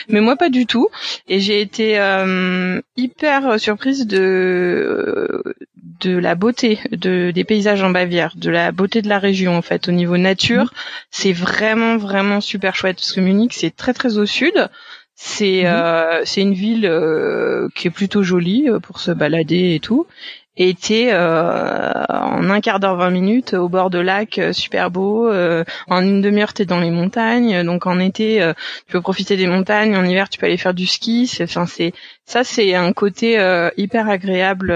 [0.10, 0.90] mais moi pas du tout.
[1.30, 5.42] Et j'ai été euh, hyper surprise de
[6.02, 9.62] de la beauté de des paysages en Bavière, de la beauté de la région en
[9.62, 10.70] fait au niveau nature, mhm.
[11.10, 14.70] c'est vraiment vraiment super chouette parce que Munich c'est très très au sud
[15.22, 16.26] C'est Mhm.
[16.26, 16.90] c'est une ville
[17.76, 20.08] qui est plutôt jolie pour se balader et tout
[20.62, 24.92] et t'es euh, en un quart d'heure, 20 minutes au bord de lac, euh, super
[24.92, 25.30] beau.
[25.30, 27.64] Euh, en une demi-heure, t'es dans les montagnes.
[27.64, 28.52] Donc en été, euh,
[28.86, 29.96] tu peux profiter des montagnes.
[29.96, 31.28] En hiver, tu peux aller faire du ski.
[31.28, 31.94] C'est, enfin, c'est
[32.26, 34.74] ça, c'est un côté euh, hyper agréable.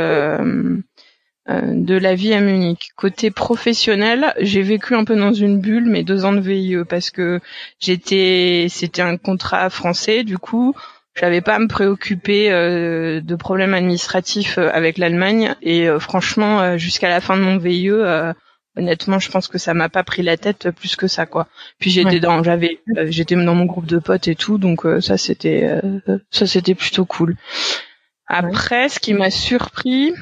[1.50, 2.92] Euh, de la vie à Munich.
[2.96, 7.10] Côté professionnel, j'ai vécu un peu dans une bulle mes deux ans de VIE parce
[7.12, 7.40] que
[7.80, 10.74] j'étais, c'était un contrat français, du coup,
[11.16, 16.76] j'avais pas à me préoccuper euh, de problèmes administratifs euh, avec l'Allemagne et euh, franchement
[16.78, 18.34] jusqu'à la fin de mon VIE euh,
[18.76, 21.92] honnêtement je pense que ça m'a pas pris la tête plus que ça quoi puis
[21.92, 22.20] j'étais Ouais.
[22.20, 25.80] dans j'avais euh, j'étais dans mon groupe de potes et tout donc euh, ça c'était
[25.84, 26.00] euh,
[26.32, 27.36] ça c'était plutôt cool
[28.26, 30.14] après ce qui m'a surpris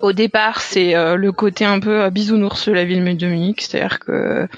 [0.00, 3.60] au départ c'est euh, le côté un peu euh, bisounours de la ville de Munich
[3.62, 4.48] c'est-à-dire que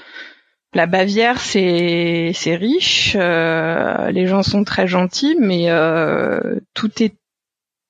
[0.73, 7.15] la Bavière, c'est c'est riche, euh, les gens sont très gentils, mais euh, tout est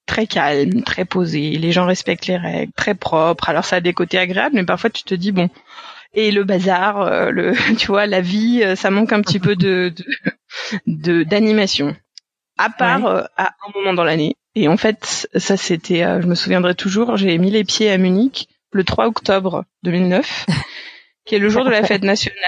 [0.06, 1.52] très calme, très posé.
[1.58, 3.50] Les gens respectent les règles, très propre.
[3.50, 5.50] Alors ça a des côtés agréables, mais parfois tu te dis bon.
[6.14, 9.94] Et le bazar, euh, le, tu vois, la vie, ça manque un petit peu de
[9.96, 10.06] de-
[10.88, 11.96] de d'animation.
[12.58, 13.12] À part Ouais.
[13.12, 14.36] euh, à un moment dans l'année.
[14.56, 17.98] Et en fait, ça c'était, euh, je me souviendrai toujours, j'ai mis les pieds à
[17.98, 20.46] Munich le 3 octobre 2009,
[21.26, 22.40] qui est le jour de la fête nationale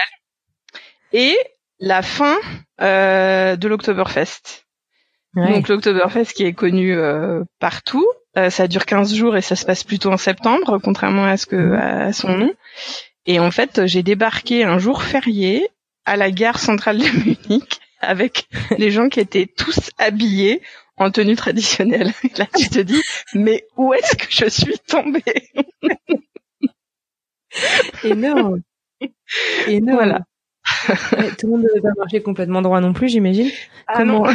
[1.12, 1.36] et
[1.78, 2.36] la fin
[2.80, 4.66] euh, de l'Oktoberfest.
[5.34, 5.52] Ouais.
[5.52, 8.06] Donc l'Oktoberfest qui est connu euh, partout,
[8.38, 11.46] Euh, ça dure 15 jours et ça se passe plutôt en septembre, contrairement à ce
[11.46, 12.54] que à son nom.
[13.26, 15.68] Et en fait, j'ai débarqué un jour férié
[16.04, 17.04] à la gare centrale de
[17.48, 18.46] Munich avec
[18.76, 20.62] les gens qui étaient tous habillés
[20.98, 22.12] en tenue traditionnelle.
[22.24, 23.00] Et là, tu te dis,
[23.34, 25.22] mais où est-ce que je suis tombée
[28.04, 28.60] Énorme.
[29.66, 29.96] Énorme.
[29.96, 30.20] Voilà.
[31.16, 33.48] Ouais, tout le monde ne devait pas marcher complètement droit non plus, j'imagine.
[33.86, 34.24] Ah non.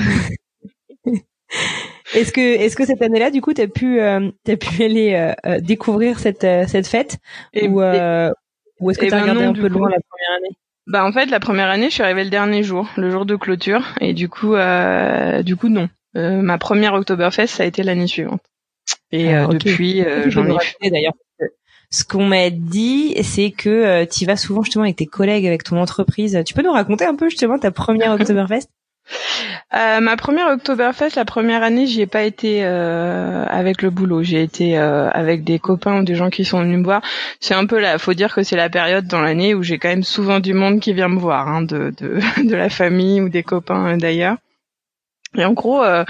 [2.15, 5.33] Est-ce que, est-ce que cette année-là, du coup, t'as pu, euh, t'as pu aller euh,
[5.45, 7.17] euh, découvrir cette euh, cette fête
[7.53, 8.31] Et- ou, euh,
[8.79, 10.55] ou est-ce que eh t'as ben regardé non, un peu de loin la première année?
[10.85, 13.35] Bah en fait la première année je suis arrivée le dernier jour, le jour de
[13.35, 15.87] clôture et du coup euh, du coup non.
[16.15, 18.41] Euh, ma première Oktoberfest ça a été l'année suivante.
[19.11, 21.13] Et Ah, euh, depuis euh, j'en ai raconter, d'ailleurs.
[21.39, 21.45] que
[21.89, 25.77] Ce qu'on m'a dit, c'est que tu vas souvent justement avec tes collègues, avec ton
[25.77, 26.41] entreprise.
[26.45, 28.67] Tu peux nous raconter un peu justement ta première Oktoberfest?
[29.73, 34.23] Euh, ma première Oktoberfest, la première année, j'y ai pas été euh, avec le boulot.
[34.23, 37.01] J'ai été euh, avec des copains ou des gens qui sont venus me voir.
[37.39, 39.89] C'est un peu là, faut dire que c'est la période dans l'année où j'ai quand
[39.89, 43.29] même souvent du monde qui vient me voir, hein, de, de de la famille ou
[43.29, 44.37] des copains euh, d'ailleurs.
[45.37, 46.05] Et en gros, euh,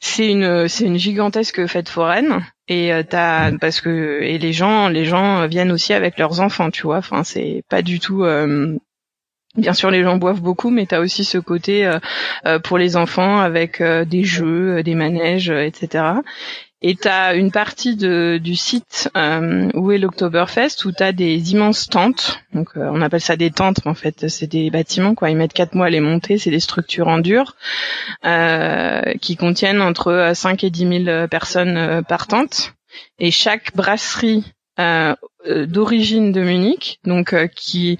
[0.00, 4.88] c'est une c'est une gigantesque fête foraine et euh, t'as parce que et les gens
[4.88, 6.98] les gens viennent aussi avec leurs enfants, tu vois.
[6.98, 8.24] Enfin, c'est pas du tout.
[8.24, 8.76] euh,
[9.56, 12.00] Bien sûr, les gens boivent beaucoup, mais t'as aussi ce côté euh,
[12.44, 16.22] euh, pour les enfants avec euh, des jeux, euh, des manèges, euh, etc.
[16.86, 21.88] Et t'as une partie de, du site euh, où est l'Oktoberfest où t'as des immenses
[21.88, 22.40] tentes.
[22.52, 25.30] Donc euh, on appelle ça des tentes, mais en fait c'est des bâtiments quoi.
[25.30, 26.36] Ils mettent quatre mois à les monter.
[26.36, 27.56] C'est des structures en dur
[28.26, 32.74] euh, qui contiennent entre euh, 5 et 10 000 personnes euh, par tente.
[33.18, 34.44] Et chaque brasserie
[34.78, 35.14] euh,
[35.46, 37.98] euh, d'origine de Munich, donc euh, qui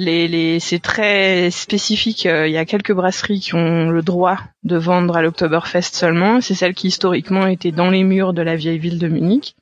[0.00, 2.26] les, les, c'est très spécifique.
[2.26, 6.40] euh, Il y a quelques brasseries qui ont le droit de vendre à l'Oktoberfest seulement.
[6.40, 9.54] C'est celles qui historiquement étaient dans les murs de la vieille ville de Munich.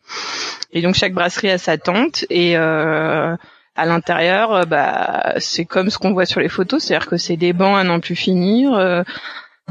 [0.73, 3.37] Et donc chaque brasserie a sa tente et euh,
[3.77, 7.37] à l'intérieur, euh, bah, c'est comme ce qu'on voit sur les photos, c'est-à-dire que c'est
[7.37, 8.73] des bancs à n'en plus finir.
[8.75, 9.03] euh,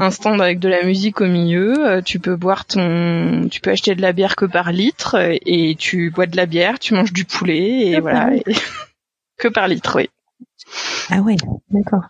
[0.00, 3.70] un stand avec de la musique au milieu, euh, tu peux boire ton, tu peux
[3.70, 7.12] acheter de la bière que par litre et tu bois de la bière, tu manges
[7.12, 8.44] du poulet et voilà, et-
[9.38, 10.08] que par litre, oui.
[11.10, 11.36] Ah ouais,
[11.70, 12.04] d'accord.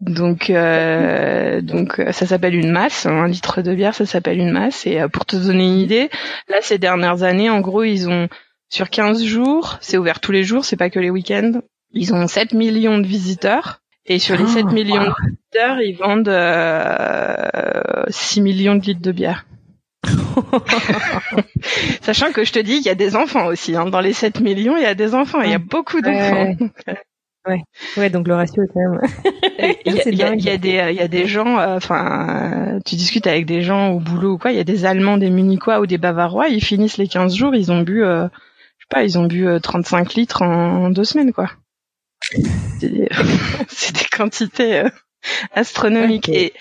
[0.00, 3.06] Donc, euh, donc euh, ça s'appelle une masse.
[3.06, 4.86] Un litre de bière, ça s'appelle une masse.
[4.86, 6.10] Et euh, pour te donner une idée,
[6.48, 8.28] là, ces dernières années, en gros, ils ont
[8.70, 11.60] sur 15 jours, c'est ouvert tous les jours, c'est pas que les week-ends.
[11.92, 13.82] Ils ont 7 millions de visiteurs.
[14.06, 19.02] Et sur les Oh, 7 millions de visiteurs, ils vendent euh, 6 millions de litres
[19.02, 19.44] de bière.
[22.00, 23.76] Sachant que je te dis, il y a des enfants aussi.
[23.76, 23.86] Hein.
[23.86, 25.42] Dans les 7 millions, il y a des enfants.
[25.42, 26.56] Il y a beaucoup d'enfants.
[26.86, 26.96] Ouais.
[27.96, 29.00] Ouais, donc le ratio est quand même.
[29.86, 32.96] Il y, a- y y des il y a des gens euh, enfin euh, tu
[32.96, 35.80] discutes avec des gens au boulot ou quoi il y a des allemands des munichois
[35.80, 38.24] ou des bavarois ils finissent les 15 jours ils ont bu euh,
[38.78, 41.50] je sais pas ils ont bu euh, 35 litres en, deux semaines quoi.
[42.78, 43.08] C'est des,
[43.68, 44.88] c'est des quantités euh,
[45.52, 46.28] astronomiques.
[46.28, 46.52] Et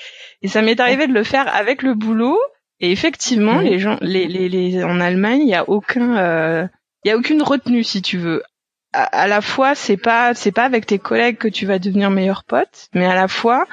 [0.41, 2.39] et ça m'est arrivé de le faire avec le boulot.
[2.79, 6.69] Et effectivement les gens les, les les en Allemagne il y a aucun
[7.05, 8.41] il y a aucune retenue si tu veux
[8.93, 12.43] à, la fois c'est pas c'est pas avec tes collègues que tu vas devenir meilleur
[12.43, 13.65] pote, mais à la fois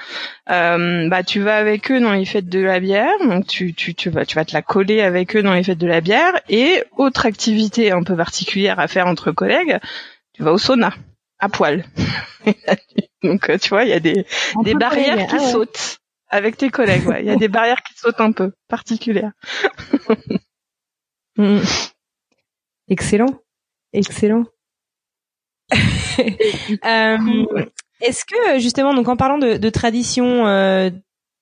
[0.50, 3.94] euh, bah tu vas avec eux dans les fêtes de la bière, donc tu tu
[3.94, 6.40] tu vas tu vas te la coller avec eux dans les fêtes de la bière
[6.48, 9.78] et autre activité un peu particulière à faire entre collègues,
[10.34, 10.92] tu vas au sauna
[11.38, 11.84] à poil.
[13.22, 14.26] donc euh, tu vois, il y a des
[14.64, 15.98] des barrières qui ah sautent
[16.28, 19.32] avec tes collègues, ouais, il y a des barrières qui sautent un peu particulières.
[21.38, 21.60] Mm.
[22.88, 23.42] Excellent.
[23.92, 24.44] Excellent.
[26.84, 27.16] Euh,
[28.00, 30.90] est-ce que justement, donc en parlant de, de tradition, euh,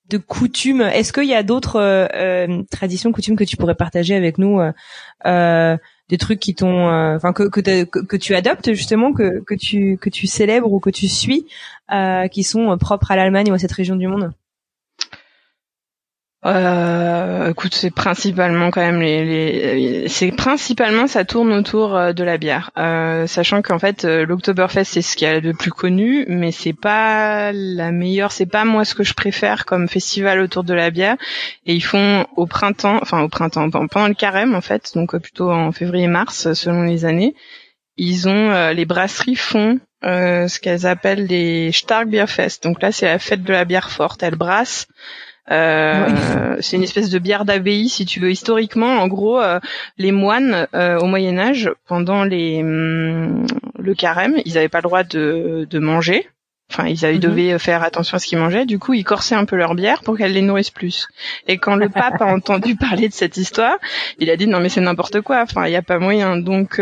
[0.09, 4.15] de coutumes, est-ce qu'il y a d'autres euh, euh, traditions, coutumes que tu pourrais partager
[4.15, 4.61] avec nous,
[5.25, 10.71] des trucs qui t'ont, enfin que, tu adoptes justement, que que tu que tu célèbres
[10.71, 11.45] ou que tu suis,
[12.31, 14.31] qui sont propres à l'Allemagne ou à cette région du monde?
[16.45, 22.23] Euh, écoute, c'est principalement quand même les, les c'est principalement ça tourne autour euh, de
[22.23, 26.23] la bière, euh, sachant qu'en fait euh, l'Oktoberfest c'est ce qui a le plus connu,
[26.27, 30.63] mais c'est pas la meilleure, c'est pas moi ce que je préfère comme festival autour
[30.63, 31.17] de la bière.
[31.65, 35.51] Et ils font au printemps, enfin au printemps, pendant le carême en fait, donc plutôt
[35.51, 37.33] en février-mars selon les années,
[37.97, 42.61] ils ont les brasseries font ce qu'elles appellent les Starkbierfest.
[42.61, 44.87] Donc là c'est la fête de la bière forte, elles brassent
[45.51, 48.31] euh, c'est une espèce de bière d'abbaye, si tu veux.
[48.31, 49.59] Historiquement, en gros, euh,
[49.97, 53.45] les moines euh, au Moyen Âge, pendant les hum,
[53.77, 56.27] le carême, ils n'avaient pas le droit de, de manger.
[56.71, 57.19] Enfin, ils avaient, mhm.
[57.19, 58.65] devaient faire attention à ce qu'ils mangeaient.
[58.65, 61.07] Du coup, ils corsaient un peu leur bière pour qu'elle les nourrisse plus.
[61.47, 63.77] Et quand le pape a entendu parler de cette histoire,
[64.17, 65.43] il a dit non mais c'est n'importe quoi.
[65.43, 66.37] Enfin, il n'y a pas moyen.
[66.37, 66.81] Donc,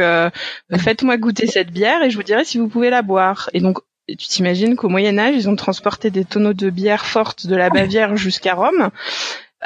[0.73, 3.49] faites-moi goûter cette bière et je vous dirai si vous pouvez la boire.
[3.53, 7.47] Et donc, tu t'imagines qu'au Moyen Âge, ils ont transporté des tonneaux de bière forte
[7.47, 8.89] de la Bavière jusqu'à Rome,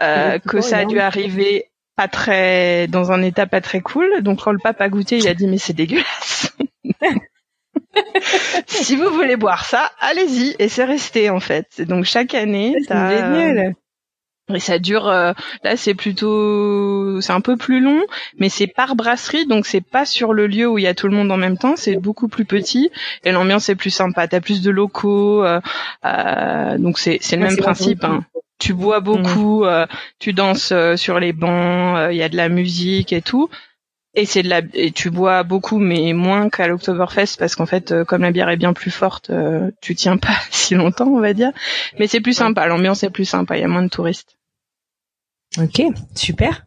[0.01, 1.65] euh, que ça a dû arriver
[1.95, 4.21] pas très dans un état pas très cool.
[4.21, 6.55] Donc quand le pape a goûté, il a dit mais c'est dégueulasse.
[8.67, 11.81] si vous voulez boire ça, allez-y et c'est resté en fait.
[11.81, 13.73] Donc chaque année, c'est génial.
[14.53, 15.33] Et ça dure, euh,
[15.63, 18.01] là c'est plutôt, c'est un peu plus long,
[18.39, 21.09] mais c'est par brasserie, donc c'est pas sur le lieu où il y a tout
[21.09, 22.89] le monde en même temps, c'est beaucoup plus petit
[23.25, 24.25] et l'ambiance est plus sympa.
[24.29, 25.59] T'as plus de locaux, euh,
[26.05, 28.05] euh, donc c'est c'est le même principe.
[28.05, 28.23] Hein.
[28.57, 29.85] Tu bois beaucoup, mm.
[30.17, 33.49] tu danses sur les bancs, il y a de la musique et tout.
[34.15, 37.93] Et c'est de la, et tu bois beaucoup, mais moins qu'à l'Oktoberfest parce qu'en fait,
[38.05, 39.29] comme la bière est bien plus forte,
[39.81, 41.51] tu tiens pas si longtemps, on va dire.
[41.99, 44.36] Mais c'est plus sympa, l'ambiance est plus sympa, il y a moins de touristes.
[45.59, 45.81] Ok,
[46.15, 46.65] super.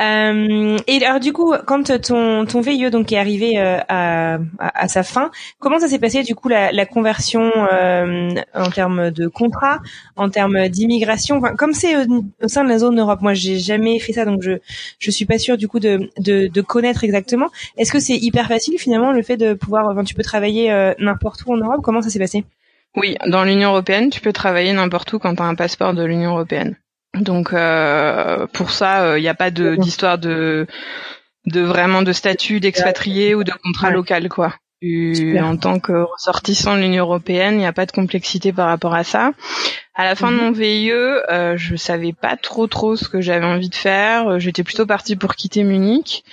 [0.00, 4.88] Euh, et alors du coup, quand ton ton VIE donc est arrivé euh, à, à,
[4.88, 9.28] sa fin, comment ça s'est passé du coup la, la conversion euh, en termes de
[9.28, 9.80] contrat,
[10.16, 13.98] en termes d'immigration, enfin, comme c'est au, sein de la zone Europe, moi j'ai jamais
[14.00, 14.52] fait ça donc je
[14.98, 17.50] je suis pas sûre du coup de de, de connaître exactement.
[17.76, 20.94] Est-ce que c'est hyper facile finalement le fait de pouvoir, enfin, tu peux travailler euh,
[20.98, 21.80] n'importe où en Europe?
[21.82, 22.44] Comment ça s'est passé?
[22.96, 26.04] Oui, dans l'Union européenne, tu peux travailler n'importe où quand tu as un passeport de
[26.04, 26.76] l'Union européenne.
[27.14, 30.66] Donc euh, pour ça, il euh, n'y a pas d'histoire de,
[31.46, 34.54] de vraiment de statut d'expatrié ou de contrat local quoi.
[34.82, 38.94] en tant que ressortissant de l'Union européenne, il n'y a pas de complexité par rapport
[38.94, 39.30] à ça.
[39.94, 40.42] À la fin de mhm.
[40.42, 44.40] mon VIE, euh, je savais pas trop trop ce que j'avais envie de faire.
[44.40, 46.24] J'étais plutôt partie pour quitter Munich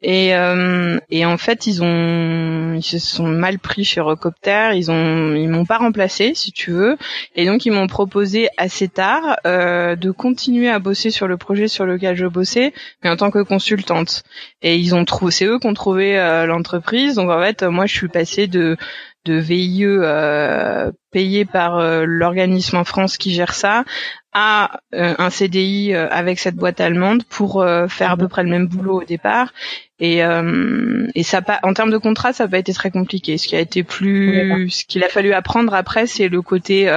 [0.00, 4.70] et, euh, et en fait, ils ont, ils se sont mal pris chez Eurocopter.
[4.74, 6.96] Ils ont, ils m'ont pas remplacé, si tu veux.
[7.34, 11.66] Et donc, ils m'ont proposé assez tard euh, de continuer à bosser sur le projet
[11.66, 12.72] sur lequel je bossais,
[13.02, 14.22] mais en tant que consultante.
[14.62, 17.16] Et ils ont trouvé, c'est eux qui ont trouvé euh, l'entreprise.
[17.16, 18.76] Donc en fait, moi, je suis passée de
[19.24, 23.84] de VIE euh, payé par euh, l'organisme en France qui gère ça
[24.32, 28.50] à euh, un CDI euh, avec cette boîte allemande pour faire à peu près le
[28.50, 29.52] même boulot au départ.
[30.00, 33.36] Et, et ça pas en termes de contrat ça n'a pas été très compliqué.
[33.36, 36.88] Ce qui a été plus ce qu'il a fallu apprendre après c'est le côté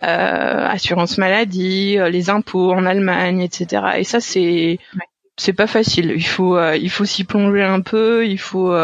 [0.00, 4.80] assurance maladie les impôts en Allemagne etc et ça c'est
[5.36, 6.12] c'est pas facile.
[6.16, 8.74] Il faut il faut s'y plonger un peu il faut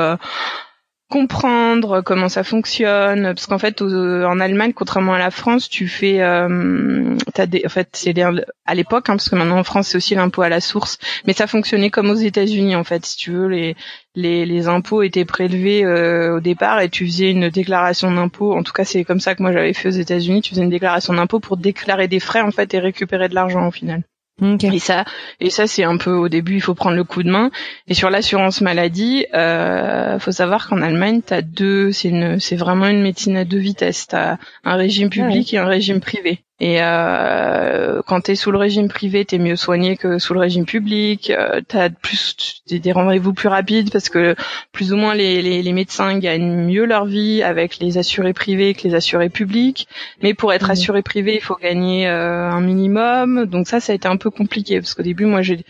[1.09, 6.20] comprendre comment ça fonctionne parce qu'en fait en Allemagne contrairement à la France tu fais
[6.20, 10.42] euh, en fait c'est à l'époque hein, parce que maintenant en France c'est aussi l'impôt
[10.42, 13.76] à la source mais ça fonctionnait comme aux États-Unis en fait si tu veux les
[14.16, 18.57] les, les impôts étaient prélevés euh, au départ et tu faisais une déclaration d'impôt.
[18.57, 20.40] En tout cas c'est comme ça que moi j'avais fait aux États-Unis.
[20.40, 23.68] Tu faisais une déclaration d'impôt pour déclarer des frais en fait et récupérer de l'argent
[23.68, 24.02] au final
[24.43, 25.05] et ça,
[25.41, 27.51] et ça c'est un peu au début, il faut prendre le coup de main.
[27.89, 32.87] Et sur l'assurance maladie, euh, faut savoir qu'en Allemagne, t'as deux, c'est une, c'est vraiment
[32.87, 34.09] une médecine à deux vitesses.
[34.09, 36.41] T'as un régime public et un régime privé.
[36.59, 40.64] Et euh, quand t'es sous le régime privé, t'es mieux soigné que sous le régime
[40.64, 41.28] public.
[41.30, 44.34] Euh, t'as plus des rendez-vous plus rapides parce que
[44.72, 48.72] plus ou moins les, les, les, médecins gagnent mieux leur vie avec les assurés privés
[48.72, 49.86] que les assurés publics.
[50.22, 50.72] Mais pour être mmh.
[50.72, 53.44] assuré privé, il faut gagner euh, un minimum.
[53.44, 55.62] Donc ça, ça a été un peu compliqué parce qu'au début, moi, j'ai,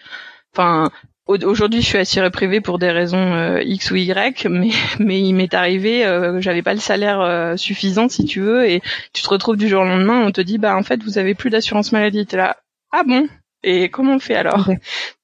[0.54, 0.92] enfin,
[1.26, 4.70] Aujourd'hui, je suis assurée privée pour des raisons euh, X ou Y, mais
[5.00, 8.80] mais il m'est arrivé, euh, j'avais pas le salaire euh, suffisant si tu veux, et
[9.12, 11.34] tu te retrouves du jour au lendemain, on te dit bah en fait vous avez
[11.34, 12.56] plus d'assurance maladie, t'es là
[12.92, 13.28] ah bon?
[13.64, 14.68] Et comment on fait alors?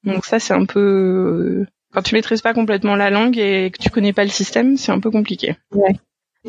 [0.04, 3.80] Donc ça c'est un peu euh, quand tu maîtrises pas complètement la langue et que
[3.80, 5.54] tu connais pas le système, c'est un peu compliqué.
[5.72, 5.94] Ouais.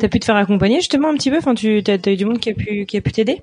[0.00, 2.24] T'as pu te faire accompagner justement un petit peu, enfin tu as, as eu du
[2.24, 3.42] monde qui a pu qui a pu t'aider?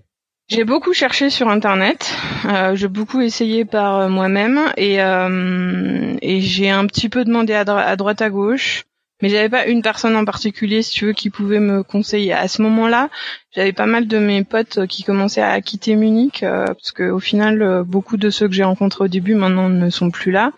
[0.52, 6.42] J'ai beaucoup cherché sur internet, euh, j'ai beaucoup essayé par euh, moi-même et, euh, et
[6.42, 8.84] j'ai un petit peu demandé à, droite à gauche,
[9.22, 12.34] mais j'avais pas une personne en particulier, si tu veux, qui pouvait me conseiller.
[12.34, 13.10] À ce moment-là,
[13.56, 17.20] j'avais pas mal de mes potes qui commençaient à quitter Munich euh, parce que au
[17.20, 20.52] final, beaucoup de ceux que j'ai rencontrés au début maintenant ne sont plus là.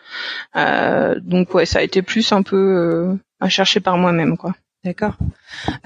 [1.21, 4.55] donc ouais, ça a été plus un peu à chercher par moi-même, quoi.
[4.83, 5.15] D'accord.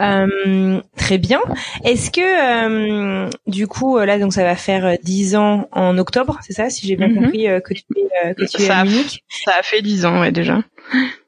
[0.02, 1.39] Euh, très bien.
[1.84, 6.54] Est-ce que euh, du coup là donc ça va faire dix ans en octobre, c'est
[6.54, 7.16] ça si j'ai bien mhm.
[7.16, 9.24] compris que tu es que tu es à Munich?
[9.45, 10.64] Ça a fait dix ans ouais déjà.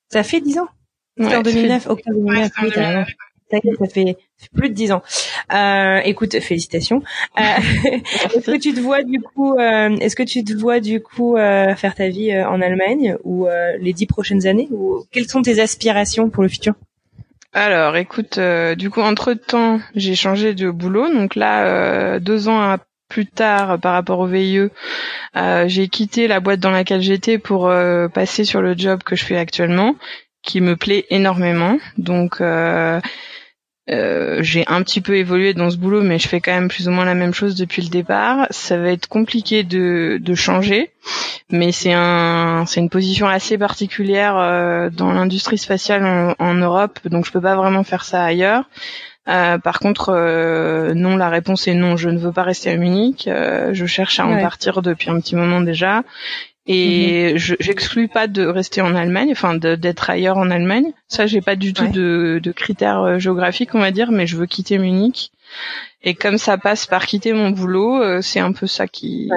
[0.10, 0.68] Ça fait dix ans?
[1.20, 3.08] Ouais, en 2009, octobre 2009.
[3.52, 4.18] ça fait
[4.54, 5.02] plus de dix ans.
[5.54, 7.02] Euh, écoute, félicitations.
[7.38, 7.42] Euh,
[8.36, 11.36] est-ce que tu te vois du coup, euh, est-ce que tu te vois du coup
[11.36, 13.48] faire ta vie en Allemagne ou
[13.80, 16.74] les dix prochaines années ou quelles sont tes aspirations pour le futur?
[17.54, 21.12] Alors, écoute, euh, du coup, entre temps, j'ai changé de boulot.
[21.12, 22.78] Donc là, euh, deux ans
[23.08, 24.70] plus tard, par rapport au VIE,
[25.36, 27.72] euh, j'ai quitté la boîte dans laquelle j'étais pour
[28.14, 29.96] passer sur le job que je fais actuellement,
[30.44, 31.80] qui me plaît énormément.
[31.98, 32.40] Donc
[33.92, 36.88] euh, j'ai un petit peu évolué dans ce boulot, mais je fais quand même plus
[36.88, 38.48] ou moins la même chose depuis le départ.
[38.52, 40.92] Ça va être compliqué de, de changer,
[41.50, 47.26] mais c'est un, c'est une position assez particulière euh, dans l'industrie spatiale en, Europe, donc
[47.26, 48.66] je peux pas vraiment faire ça ailleurs.
[49.28, 51.98] Euh, par contre, euh, non, la réponse est non.
[51.98, 53.28] Je ne veux pas rester à Munich.
[53.28, 56.04] Euh, je cherche à en partir depuis un petit moment déjà.
[56.72, 57.38] Et mhm.
[57.40, 60.94] je j'exclus pas de rester en Allemagne, enfin d'être ailleurs en Allemagne.
[61.08, 64.38] Ça, j'ai pas du tout de, de critères euh, géographiques, on va dire, mais je
[64.38, 65.32] veux quitter Munich.
[66.04, 69.32] Et comme ça passe par quitter mon boulot, euh, c'est un peu ça qui,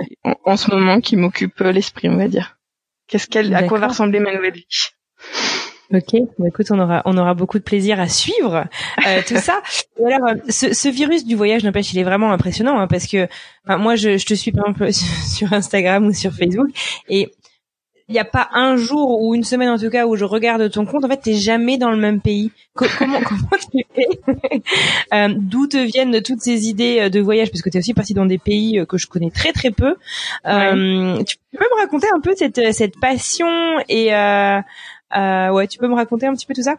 [0.44, 2.58] en, ce moment, qui m'occupe euh, l'esprit, on va dire.
[3.08, 4.66] Qu'est-ce qu'elle, à quoi va ressembler ma nouvelle vie
[5.92, 8.64] Ok, bon, écoute, on aura on aura beaucoup de plaisir à suivre
[9.06, 9.60] euh, tout ça.
[10.00, 13.06] Et alors, euh, ce, ce, virus du voyage, n'empêche, il est vraiment impressionnant hein, parce
[13.06, 13.28] que
[13.66, 14.92] moi, je, je, te suis par exemple
[15.28, 16.68] sur Instagram ou sur Facebook
[17.08, 17.30] et
[18.12, 20.70] il n'y a pas un jour ou une semaine en tout cas où je regarde
[20.70, 21.04] ton compte.
[21.04, 22.50] En fait, t'es jamais dans le même pays.
[22.74, 24.08] comment comment tu fais
[25.14, 27.50] euh, D'où te viennent toutes ces idées euh, de voyage?
[27.50, 29.96] Parce que tu es aussi parti dans des pays que je connais très très peu.
[30.46, 33.48] Euh, tu peux me raconter un peu cette cette passion
[33.88, 34.60] et euh,
[35.14, 36.76] ouais, tu peux me raconter un petit peu tout ça?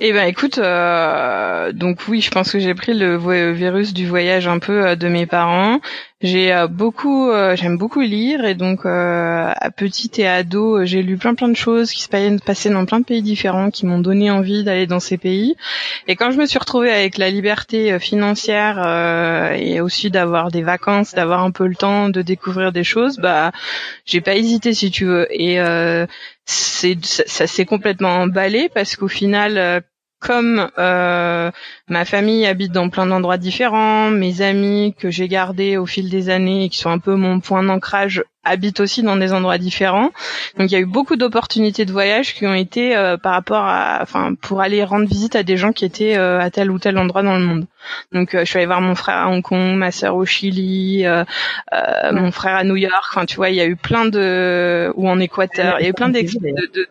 [0.00, 4.48] Eh ben écoute, euh, donc oui, je pense que j'ai pris le virus du voyage
[4.48, 5.80] un peu euh, de mes parents.
[6.20, 11.34] J'ai euh, beaucoup, j'aime beaucoup lire et donc à petite et ado, j'ai lu plein
[11.34, 14.64] plein de choses qui se passaient dans plein de pays différents, qui m'ont donné envie
[14.64, 15.56] d'aller dans ces pays.
[16.06, 18.78] Et quand je me suis retrouvée avec la liberté financière
[19.54, 23.52] et aussi d'avoir des vacances, d'avoir un peu le temps de découvrir des choses, bah
[24.06, 25.26] j'ai pas hésité si tu veux.
[25.30, 25.58] Et
[26.46, 29.80] c'est ça s'est complètement emballé parce qu'au final euh,
[30.20, 31.50] comme euh,
[31.88, 36.30] ma famille habite dans plein d'endroits différents, mes amis que j'ai gardés au fil des
[36.30, 40.10] années et qui sont un peu mon point d'ancrage habitent aussi dans des endroits différents.
[40.58, 43.64] Donc il y a eu beaucoup d'opportunités de voyage qui ont été euh, par rapport
[43.64, 46.78] à, enfin, pour aller rendre visite à des gens qui étaient euh, à tel ou
[46.78, 47.66] tel endroit dans le monde.
[48.12, 51.04] Donc je suis allée voir mon frère à Hong Kong, ma sœur au Chili,
[52.12, 53.04] mon frère à New York.
[53.10, 55.90] Enfin tu vois, il y a eu plein de ou en Équateur, il y a
[55.90, 56.10] eu plein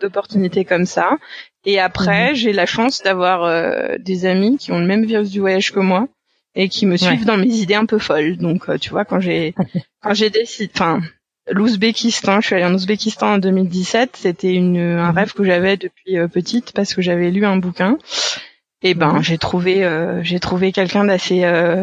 [0.01, 1.17] d'opportunités comme ça.
[1.65, 2.35] Et après, mhm.
[2.35, 5.79] j'ai la chance d'avoir euh, des amis qui ont le même virus du voyage que
[5.79, 6.07] moi
[6.55, 8.37] et qui me suivent dans mes idées un peu folles.
[8.37, 9.55] Donc, euh, tu vois, quand j'ai
[10.03, 11.01] quand j'ai décidé, enfin,
[11.49, 14.17] l'Ouzbékistan, je suis allée en Ouzbékistan en 2017.
[14.17, 15.17] C'était une un mhm.
[15.17, 17.97] rêve que j'avais depuis euh, petite parce que j'avais lu un bouquin.
[18.81, 19.23] Et ben, mhm.
[19.23, 21.39] j'ai trouvé j'ai trouvé quelqu'un d'assez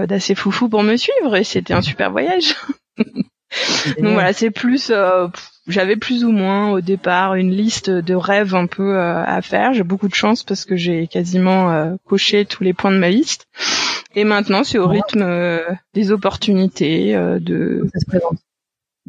[0.07, 2.55] d'assez foufou pour me suivre et c'était un super voyage.
[2.99, 4.93] Donc voilà, c'est plus
[5.71, 9.73] j'avais plus ou moins au départ une liste de rêves un peu euh, à faire.
[9.73, 13.09] J'ai beaucoup de chance parce que j'ai quasiment euh, coché tous les points de ma
[13.09, 13.49] liste.
[14.15, 15.61] Et maintenant, c'est au rythme euh,
[15.95, 17.89] des opportunités de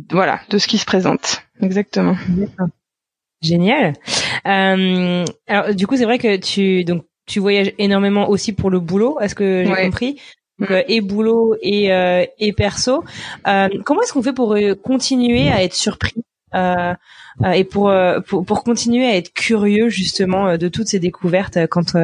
[0.09, 1.43] voilà, de ce qui se présente.
[1.61, 2.15] Exactement.
[3.41, 3.93] Génial.
[4.45, 9.19] alors du coup, c'est vrai que tu donc tu voyages énormément aussi pour le boulot,
[9.19, 10.19] est-ce que j'ai compris
[10.87, 11.87] et boulot et
[12.39, 13.03] et perso.
[13.43, 16.23] comment est-ce qu'on fait pour continuer à être surpris?
[16.53, 17.93] Et pour,
[18.27, 21.95] pour, pour continuer à être curieux justement de toutes ces découvertes quand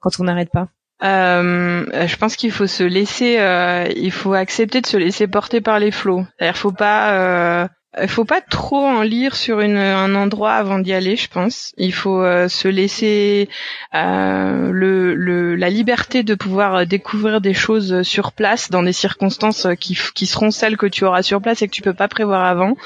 [0.00, 0.68] quand on n'arrête pas
[1.02, 5.60] euh, je pense qu'il faut se laisser, euh, il faut accepter de se laisser porter
[5.60, 6.26] par les flots.
[6.38, 7.68] C'est-à-dire, faut pas, euh,
[8.06, 11.16] faut pas trop en lire sur une, un endroit avant d'y aller.
[11.16, 11.72] Je pense.
[11.76, 13.48] Il faut euh, se laisser
[13.94, 19.66] euh, le, le, la liberté de pouvoir découvrir des choses sur place dans des circonstances
[19.80, 22.44] qui, qui seront celles que tu auras sur place et que tu peux pas prévoir
[22.44, 22.76] avant.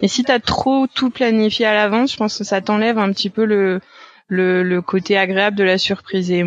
[0.00, 3.12] Et si tu as trop tout planifié à l'avance, je pense que ça t'enlève un
[3.12, 3.80] petit peu le
[4.30, 6.30] le, le, côté agréable de la surprise.
[6.30, 6.44] Et,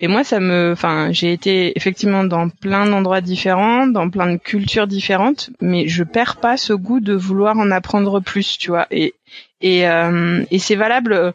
[0.00, 4.38] et moi, ça me, enfin, j'ai été effectivement dans plein d'endroits différents, dans plein de
[4.38, 8.86] cultures différentes, mais je perds pas ce goût de vouloir en apprendre plus, tu vois.
[8.90, 9.14] Et
[9.60, 11.34] et, euh, et c'est valable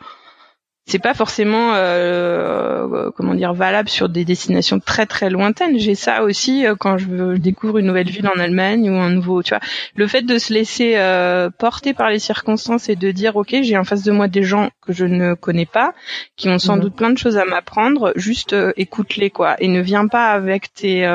[0.87, 5.79] c'est pas forcément euh, comment dire valable sur des destinations très très lointaines.
[5.79, 9.41] J'ai ça aussi euh, quand je découvre une nouvelle ville en Allemagne ou un nouveau,
[9.41, 9.61] tu vois,
[9.95, 13.77] le fait de se laisser euh, porter par les circonstances et de dire ok, j'ai
[13.77, 15.93] en face de moi des gens que je ne connais pas,
[16.35, 16.81] qui ont sans mhm.
[16.81, 20.71] doute plein de choses à m'apprendre, juste euh, écoute-les quoi et ne viens pas avec
[20.73, 21.07] tes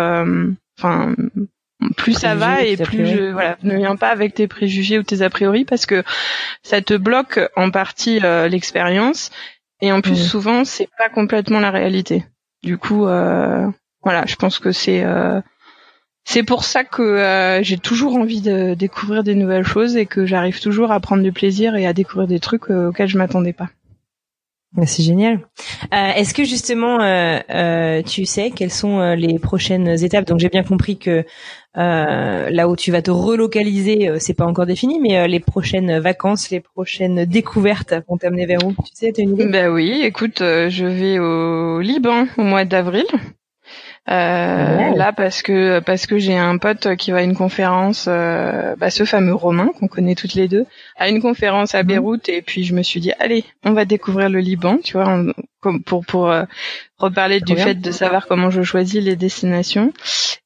[0.78, 1.14] enfin
[1.96, 5.22] plus ça va et plus je voilà ne viens pas avec tes préjugés ou tes
[5.22, 6.02] a priori parce que
[6.62, 9.30] ça te bloque en partie l'expérience
[9.80, 10.16] et en plus, mm.
[10.28, 12.24] souvent, c'est pas complètement la réalité.
[12.62, 13.66] Du coup, euh,
[14.02, 15.40] voilà, je pense que c'est euh,
[16.24, 20.26] c'est pour ça que euh, j'ai toujours envie de découvrir des nouvelles choses et que
[20.26, 23.70] j'arrive toujours à prendre du plaisir et à découvrir des trucs auxquels je m'attendais pas.
[24.72, 25.40] Bah, c'est génial.
[25.90, 26.98] Est-ce que justement,
[28.02, 30.26] tu sais quelles sont les prochaines étapes?
[30.26, 31.22] Donc j'ai bien compris que euh,
[31.74, 35.98] là où tu vas te relocaliser, euh, c'est pas encore défini, mais euh, les prochaines
[35.98, 38.72] vacances, les prochaines découvertes vont t'amener vers où?
[38.72, 39.46] Tu sais, t'as une idée?
[39.46, 43.06] Ben oui, écoute, je vais au Liban au mois d'avril.
[44.08, 48.74] Euh, Là parce que parce que j'ai un pote qui va à une conférence, euh,
[48.76, 51.88] bah, ce fameux Romain qu'on connaît toutes les deux, à une conférence à mhm.
[51.88, 55.22] Beyrouth et puis je me suis dit allez on va découvrir le Liban, tu vois,
[55.60, 56.44] comme pour pour euh,
[56.98, 59.92] reparler du fait de savoir comment je choisis les destinations.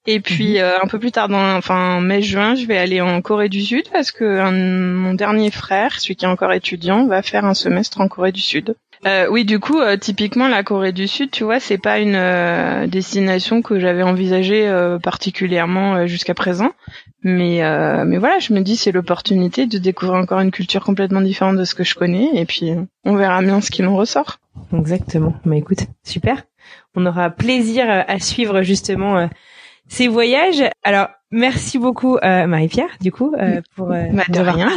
[0.07, 0.59] Et puis mhm.
[0.59, 3.63] euh, un peu plus tard dans enfin mai juin je vais aller en Corée du
[3.63, 8.01] Sud parce que mon dernier frère, celui qui est encore étudiant, va faire un semestre
[8.01, 8.75] en Corée du Sud.
[9.07, 12.15] Euh, oui, du coup, euh, typiquement la Corée du Sud, tu vois, c'est pas une
[12.17, 16.73] euh, destination que j'avais envisagée euh, particulièrement jusqu'à présent,
[17.23, 17.63] mais
[18.05, 21.65] mais voilà, je me dis c'est l'opportunité de découvrir encore une culture complètement différente de
[21.65, 22.73] ce que je connais, et puis
[23.05, 24.39] on verra bien ce qu'il en ressort.
[24.73, 25.35] Exactement.
[25.45, 26.43] Bah écoute, super.
[26.95, 29.29] On aura plaisir à suivre justement
[29.89, 30.65] ces voyages.
[30.83, 33.35] Alors, merci beaucoup Marie-Pierre, du coup,
[33.77, 34.71] pour euh, bah, de rien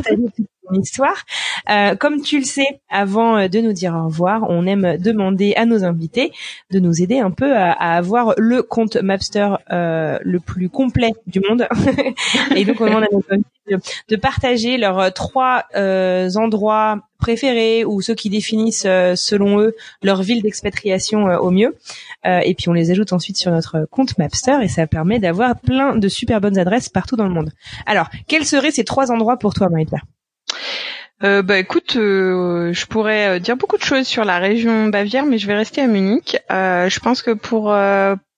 [0.76, 1.26] histoire.
[1.70, 5.54] Euh, comme tu le sais, avant euh, de nous dire au revoir, on aime demander
[5.56, 6.32] à nos invités
[6.72, 11.42] de nous aider un peu à, avoir le compte Mapster euh, le plus complet du
[11.48, 11.68] monde.
[12.56, 13.48] et donc on demande à nos invités
[14.10, 21.26] de, partager leurs trois endroits préférés ou ceux qui définissent selon eux leur ville d'expatriation
[21.26, 21.76] au mieux.
[22.24, 25.96] et puis on les ajoute ensuite sur notre compte Mapster et ça permet d'avoir plein
[25.98, 27.52] de super bonnes adresses partout dans le monde.
[27.86, 30.06] Alors, quels seraient ces trois endroits pour toi, Marie-Pierre
[31.24, 35.26] euh, bah écoute, euh, je pourrais euh, dire beaucoup de choses sur la région Bavière,
[35.26, 36.38] mais je vais rester à Munich.
[36.52, 37.76] Euh, je pense que pour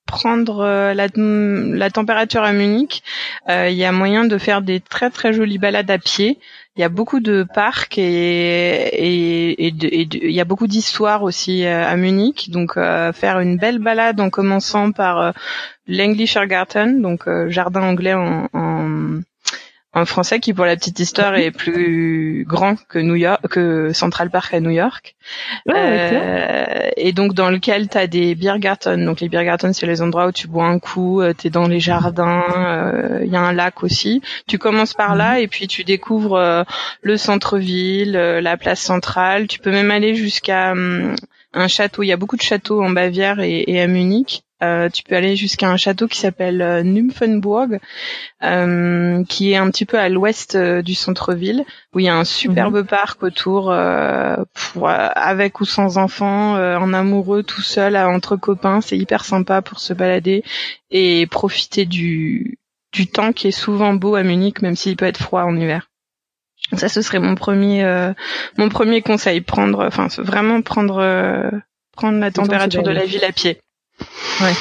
[0.06, 3.04] prendre la, la, température à Munich,
[3.48, 6.40] il y a moyen de faire des très très jolies balades à pied.
[6.78, 8.88] Il y a beaucoup de parcs et
[9.60, 12.50] et il y a beaucoup d'histoires aussi à Munich.
[12.50, 15.34] Donc faire une belle balade en commençant par
[15.86, 19.20] l'Englischer Garten, donc jardin anglais en, en
[19.94, 24.30] un français qui pour la petite histoire est plus grand que New York que Central
[24.30, 25.16] Park à New York.
[25.68, 30.04] Ah, euh, et donc dans lequel tu as des Biergarten donc les Biergarten c'est les
[30.04, 33.36] endroits où tu bois un coup euh, tu es dans les jardins il euh, y
[33.36, 34.22] a un lac aussi.
[34.48, 35.44] Tu commences par là mhm.
[35.44, 36.64] et puis tu découvres euh,
[37.02, 39.48] le centre-ville la place centrale.
[39.48, 41.16] Tu peux même aller jusqu'à hum,
[41.54, 44.90] un château il y a beaucoup de châteaux en Bavière et, et à Munich euh,
[44.90, 47.80] tu peux aller jusqu'à un château qui s'appelle euh, Nymphenburg,
[48.44, 52.26] euh, qui est un petit peu à l'ouest du centre-ville, où il y a un
[52.26, 52.86] superbe mhm.
[52.86, 53.74] parc autour,
[54.54, 58.82] pour, avec ou sans enfants, en amoureux, tout seul, entre copains.
[58.82, 60.44] C'est hyper sympa pour se balader
[60.92, 62.60] et profiter du,
[62.92, 65.89] du temps qui est souvent beau à Munich, même s'il peut être froid en hiver.
[66.78, 68.14] Ça, ce serait mon premier,
[68.58, 69.42] mon premier conseil.
[69.42, 71.52] Prendre, enfin, vraiment prendre,
[71.96, 73.60] prendre la température de la ville à pied.
[74.42, 74.54] Ouais.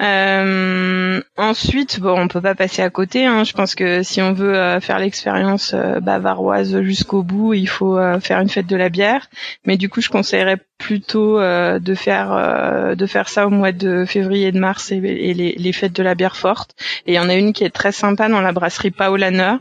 [0.00, 3.26] Euh, ensuite, bon, on peut pas passer à côté.
[3.26, 3.44] Hein.
[3.44, 7.96] Je pense que si on veut euh, faire l'expérience euh, bavaroise jusqu'au bout, il faut
[7.96, 9.28] euh, faire une fête de la bière.
[9.66, 14.48] Mais du coup, je conseillerais plutôt de faire de faire ça au mois de février
[14.48, 16.74] et de mars et, les, fêtes de la bière forte.
[17.06, 19.54] Et il y en a une qui est très sympa dans la brasserie Paulaner.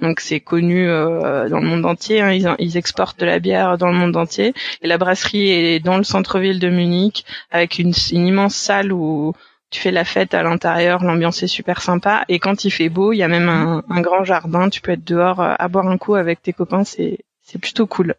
[0.00, 2.20] Donc c'est connu dans le monde entier.
[2.20, 2.32] Hein.
[2.32, 4.52] Ils, ils exportent de la bière dans le monde entier.
[4.82, 9.34] Et la brasserie est dans le centre-ville de Munich avec une, une immense salle où
[9.70, 12.24] tu fais la fête à l'intérieur, l'ambiance est super sympa.
[12.28, 14.70] Et quand il fait beau, il y a même un, grand jardin.
[14.70, 16.84] Tu peux être dehors euh, à boire un coup avec tes copains.
[16.84, 18.14] C'est c'est plutôt cool.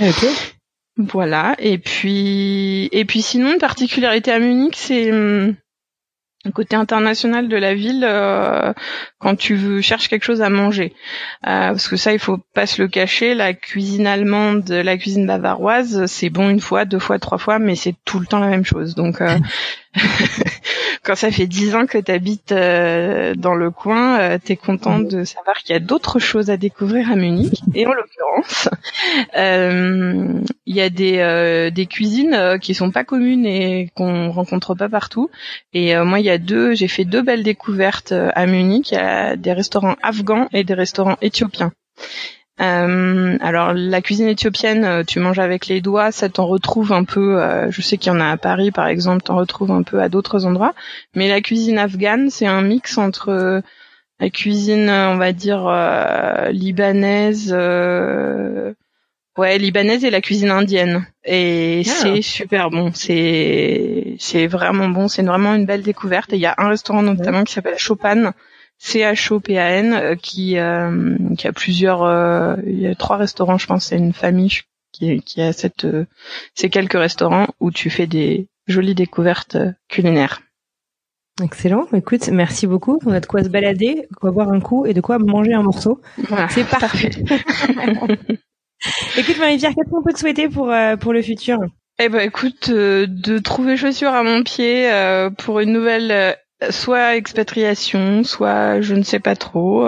[0.00, 0.26] Ok.
[0.96, 1.54] Voilà.
[1.58, 5.54] Et puis et puis sinon, une particularité à Munich, c'est hum,
[6.44, 8.72] le côté international de la ville euh,
[9.18, 10.92] quand tu veux cherches quelque chose à manger
[11.46, 15.26] euh, parce que ça il faut pas se le cacher la cuisine allemande la cuisine
[15.26, 18.48] bavaroise c'est bon une fois deux fois trois fois mais c'est tout le temps la
[18.48, 19.38] même chose donc euh,
[21.02, 24.56] quand ça fait dix ans que tu habites euh, dans le coin, euh, tu es
[24.56, 27.60] content de savoir qu'il y a d'autres choses à découvrir à Munich.
[27.74, 28.68] Et en l'occurrence,
[29.36, 34.88] euh, il y a des, des cuisines qui sont pas communes et qu'on rencontre pas
[34.88, 35.30] partout.
[35.72, 38.90] Et moi, il y a deux, j'ai fait deux belles découvertes à Munich.
[38.92, 41.72] Il y a des restaurants afghans et des restaurants éthiopiens.
[42.62, 47.04] Euh, alors la cuisine éthiopienne, euh, tu manges avec les doigts, ça t'en retrouve un
[47.04, 47.42] peu.
[47.42, 50.00] Euh, je sais qu'il y en a à Paris, par exemple, t'en retrouves un peu
[50.00, 50.74] à d'autres endroits.
[51.14, 53.62] Mais la cuisine afghane, c'est un mix entre
[54.20, 55.68] la cuisine, on va dire
[56.52, 61.06] libanaise, ouais, libanaise et la cuisine indienne.
[61.24, 61.90] Et ah.
[61.90, 62.92] c'est super bon.
[62.94, 65.08] C'est c'est vraiment bon.
[65.08, 66.32] C'est vraiment une belle découverte.
[66.32, 68.32] Et il y a un restaurant notamment qui s'appelle Chopin
[68.82, 73.86] C-H-O-P-A-N, euh, qui, euh, qui a plusieurs, euh, il y a trois restaurants, je pense,
[73.86, 74.50] c'est une famille
[74.90, 75.86] qui, qui a cette,
[76.56, 79.56] ces quelques restaurants où tu fais des jolies découvertes
[79.88, 80.42] culinaires.
[81.42, 81.86] Excellent.
[81.94, 82.98] Écoute, merci beaucoup.
[83.06, 85.54] On a de quoi se balader, de quoi boire un coup et de quoi manger
[85.54, 86.00] un morceau.
[86.50, 87.10] c'est parfait.
[89.16, 91.58] écoute Marie-Pierre, qu'est-ce qu'on peut te souhaiter pour pour le futur?
[91.98, 94.90] Eh ben, écoute, de trouver chaussures à mon pied
[95.38, 96.36] pour une nouvelle
[96.70, 99.86] soit expatriation, soit je ne sais pas trop.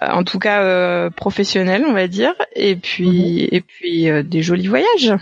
[0.00, 2.34] Euh, en tout cas euh, professionnel, on va dire.
[2.54, 3.48] Et puis mhm.
[3.52, 5.14] et puis euh, des jolis voyages.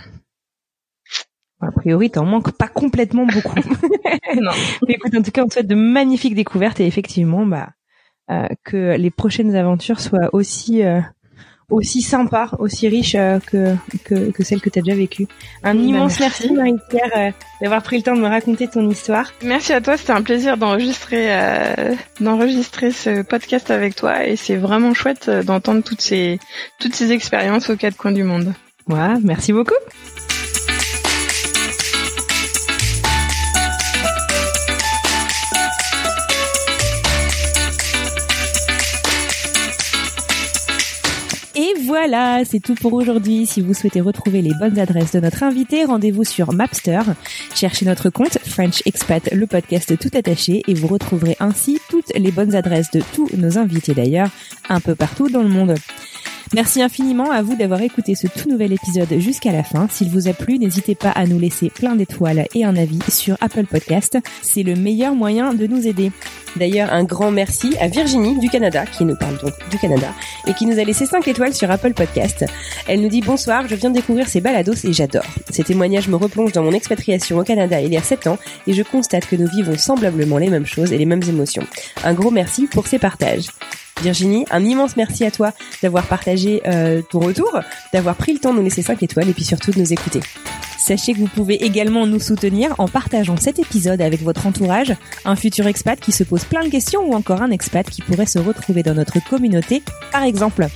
[1.62, 3.54] A priori, t'en manques pas complètement beaucoup.
[4.40, 4.52] non.
[4.88, 7.68] Mais écoute, en tout cas, on te souhaite de magnifiques découvertes et effectivement, bah,
[8.64, 10.82] que les prochaines aventures soient aussi
[11.70, 15.26] aussi sympa, aussi riche euh, que, que, que celle que tu as déjà vécue.
[15.62, 17.30] Un bah, immense merci, Marie-Pierre euh,
[17.62, 19.32] d'avoir pris le temps de me raconter ton histoire.
[19.42, 24.56] Merci à toi, c'était un plaisir d'enregistrer euh, d'enregistrer ce podcast avec toi et c'est
[24.56, 26.38] vraiment chouette d'entendre toutes ces
[26.78, 28.52] toutes ces expériences aux quatre coins du monde.
[28.88, 29.74] Ouais, merci beaucoup.
[41.90, 43.46] Voilà, c'est tout pour aujourd'hui.
[43.46, 47.00] Si vous souhaitez retrouver les bonnes adresses de notre invité, rendez-vous sur Mapster.
[47.52, 52.30] Cherchez notre compte French Expat, le podcast tout attaché, et vous retrouverez ainsi toutes les
[52.30, 54.30] bonnes adresses de tous nos invités d'ailleurs,
[54.68, 55.74] un peu partout dans le monde.
[56.52, 59.86] Merci infiniment à vous d'avoir écouté ce tout nouvel épisode jusqu'à la fin.
[59.88, 63.36] S'il vous a plu, n'hésitez pas à nous laisser plein d'étoiles et un avis sur
[63.40, 64.18] Apple Podcast.
[64.42, 66.10] C'est le meilleur moyen de nous aider.
[66.56, 70.08] D'ailleurs, un grand merci à Virginie du Canada, qui nous parle donc du Canada,
[70.48, 72.44] et qui nous a laissé 5 étoiles sur Apple Podcast.
[72.88, 75.26] Elle nous dit bonsoir, je viens de découvrir ces balados et j'adore.
[75.50, 78.72] Ces témoignages me replongent dans mon expatriation au Canada il y a 7 ans, et
[78.72, 81.66] je constate que nous vivons semblablement les mêmes choses et les mêmes émotions.
[82.02, 83.46] Un gros merci pour ces partages.
[84.02, 87.60] Virginie, un immense merci à toi d'avoir partagé euh, ton retour,
[87.92, 90.20] d'avoir pris le temps de nous laisser 5 étoiles et puis surtout de nous écouter.
[90.80, 95.36] Sachez que vous pouvez également nous soutenir en partageant cet épisode avec votre entourage, un
[95.36, 98.38] futur expat qui se pose plein de questions ou encore un expat qui pourrait se
[98.38, 100.68] retrouver dans notre communauté, par exemple.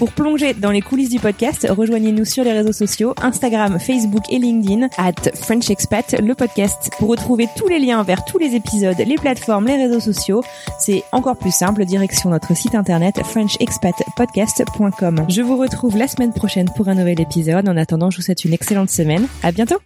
[0.00, 4.38] Pour plonger dans les coulisses du podcast, rejoignez-nous sur les réseaux sociaux, Instagram, Facebook et
[4.38, 6.88] LinkedIn, at French Expat, le podcast.
[6.98, 10.42] Pour retrouver tous les liens vers tous les épisodes, les plateformes, les réseaux sociaux,
[10.78, 15.26] c'est encore plus simple, direction notre site internet frenchexpatpodcast.com.
[15.28, 17.68] Je vous retrouve la semaine prochaine pour un nouvel épisode.
[17.68, 19.26] En attendant, je vous souhaite une excellente semaine.
[19.50, 19.78] À bientôt!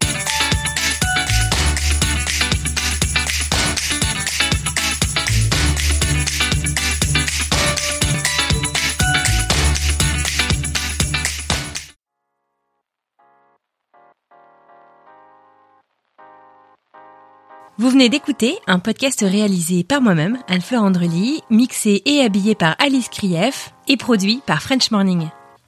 [17.78, 23.08] Vous venez d'écouter un podcast réalisé par moi-même, Anne-Fleur Andrely, mixé et habillé par Alice
[23.08, 25.30] Krief et produit par French Morning.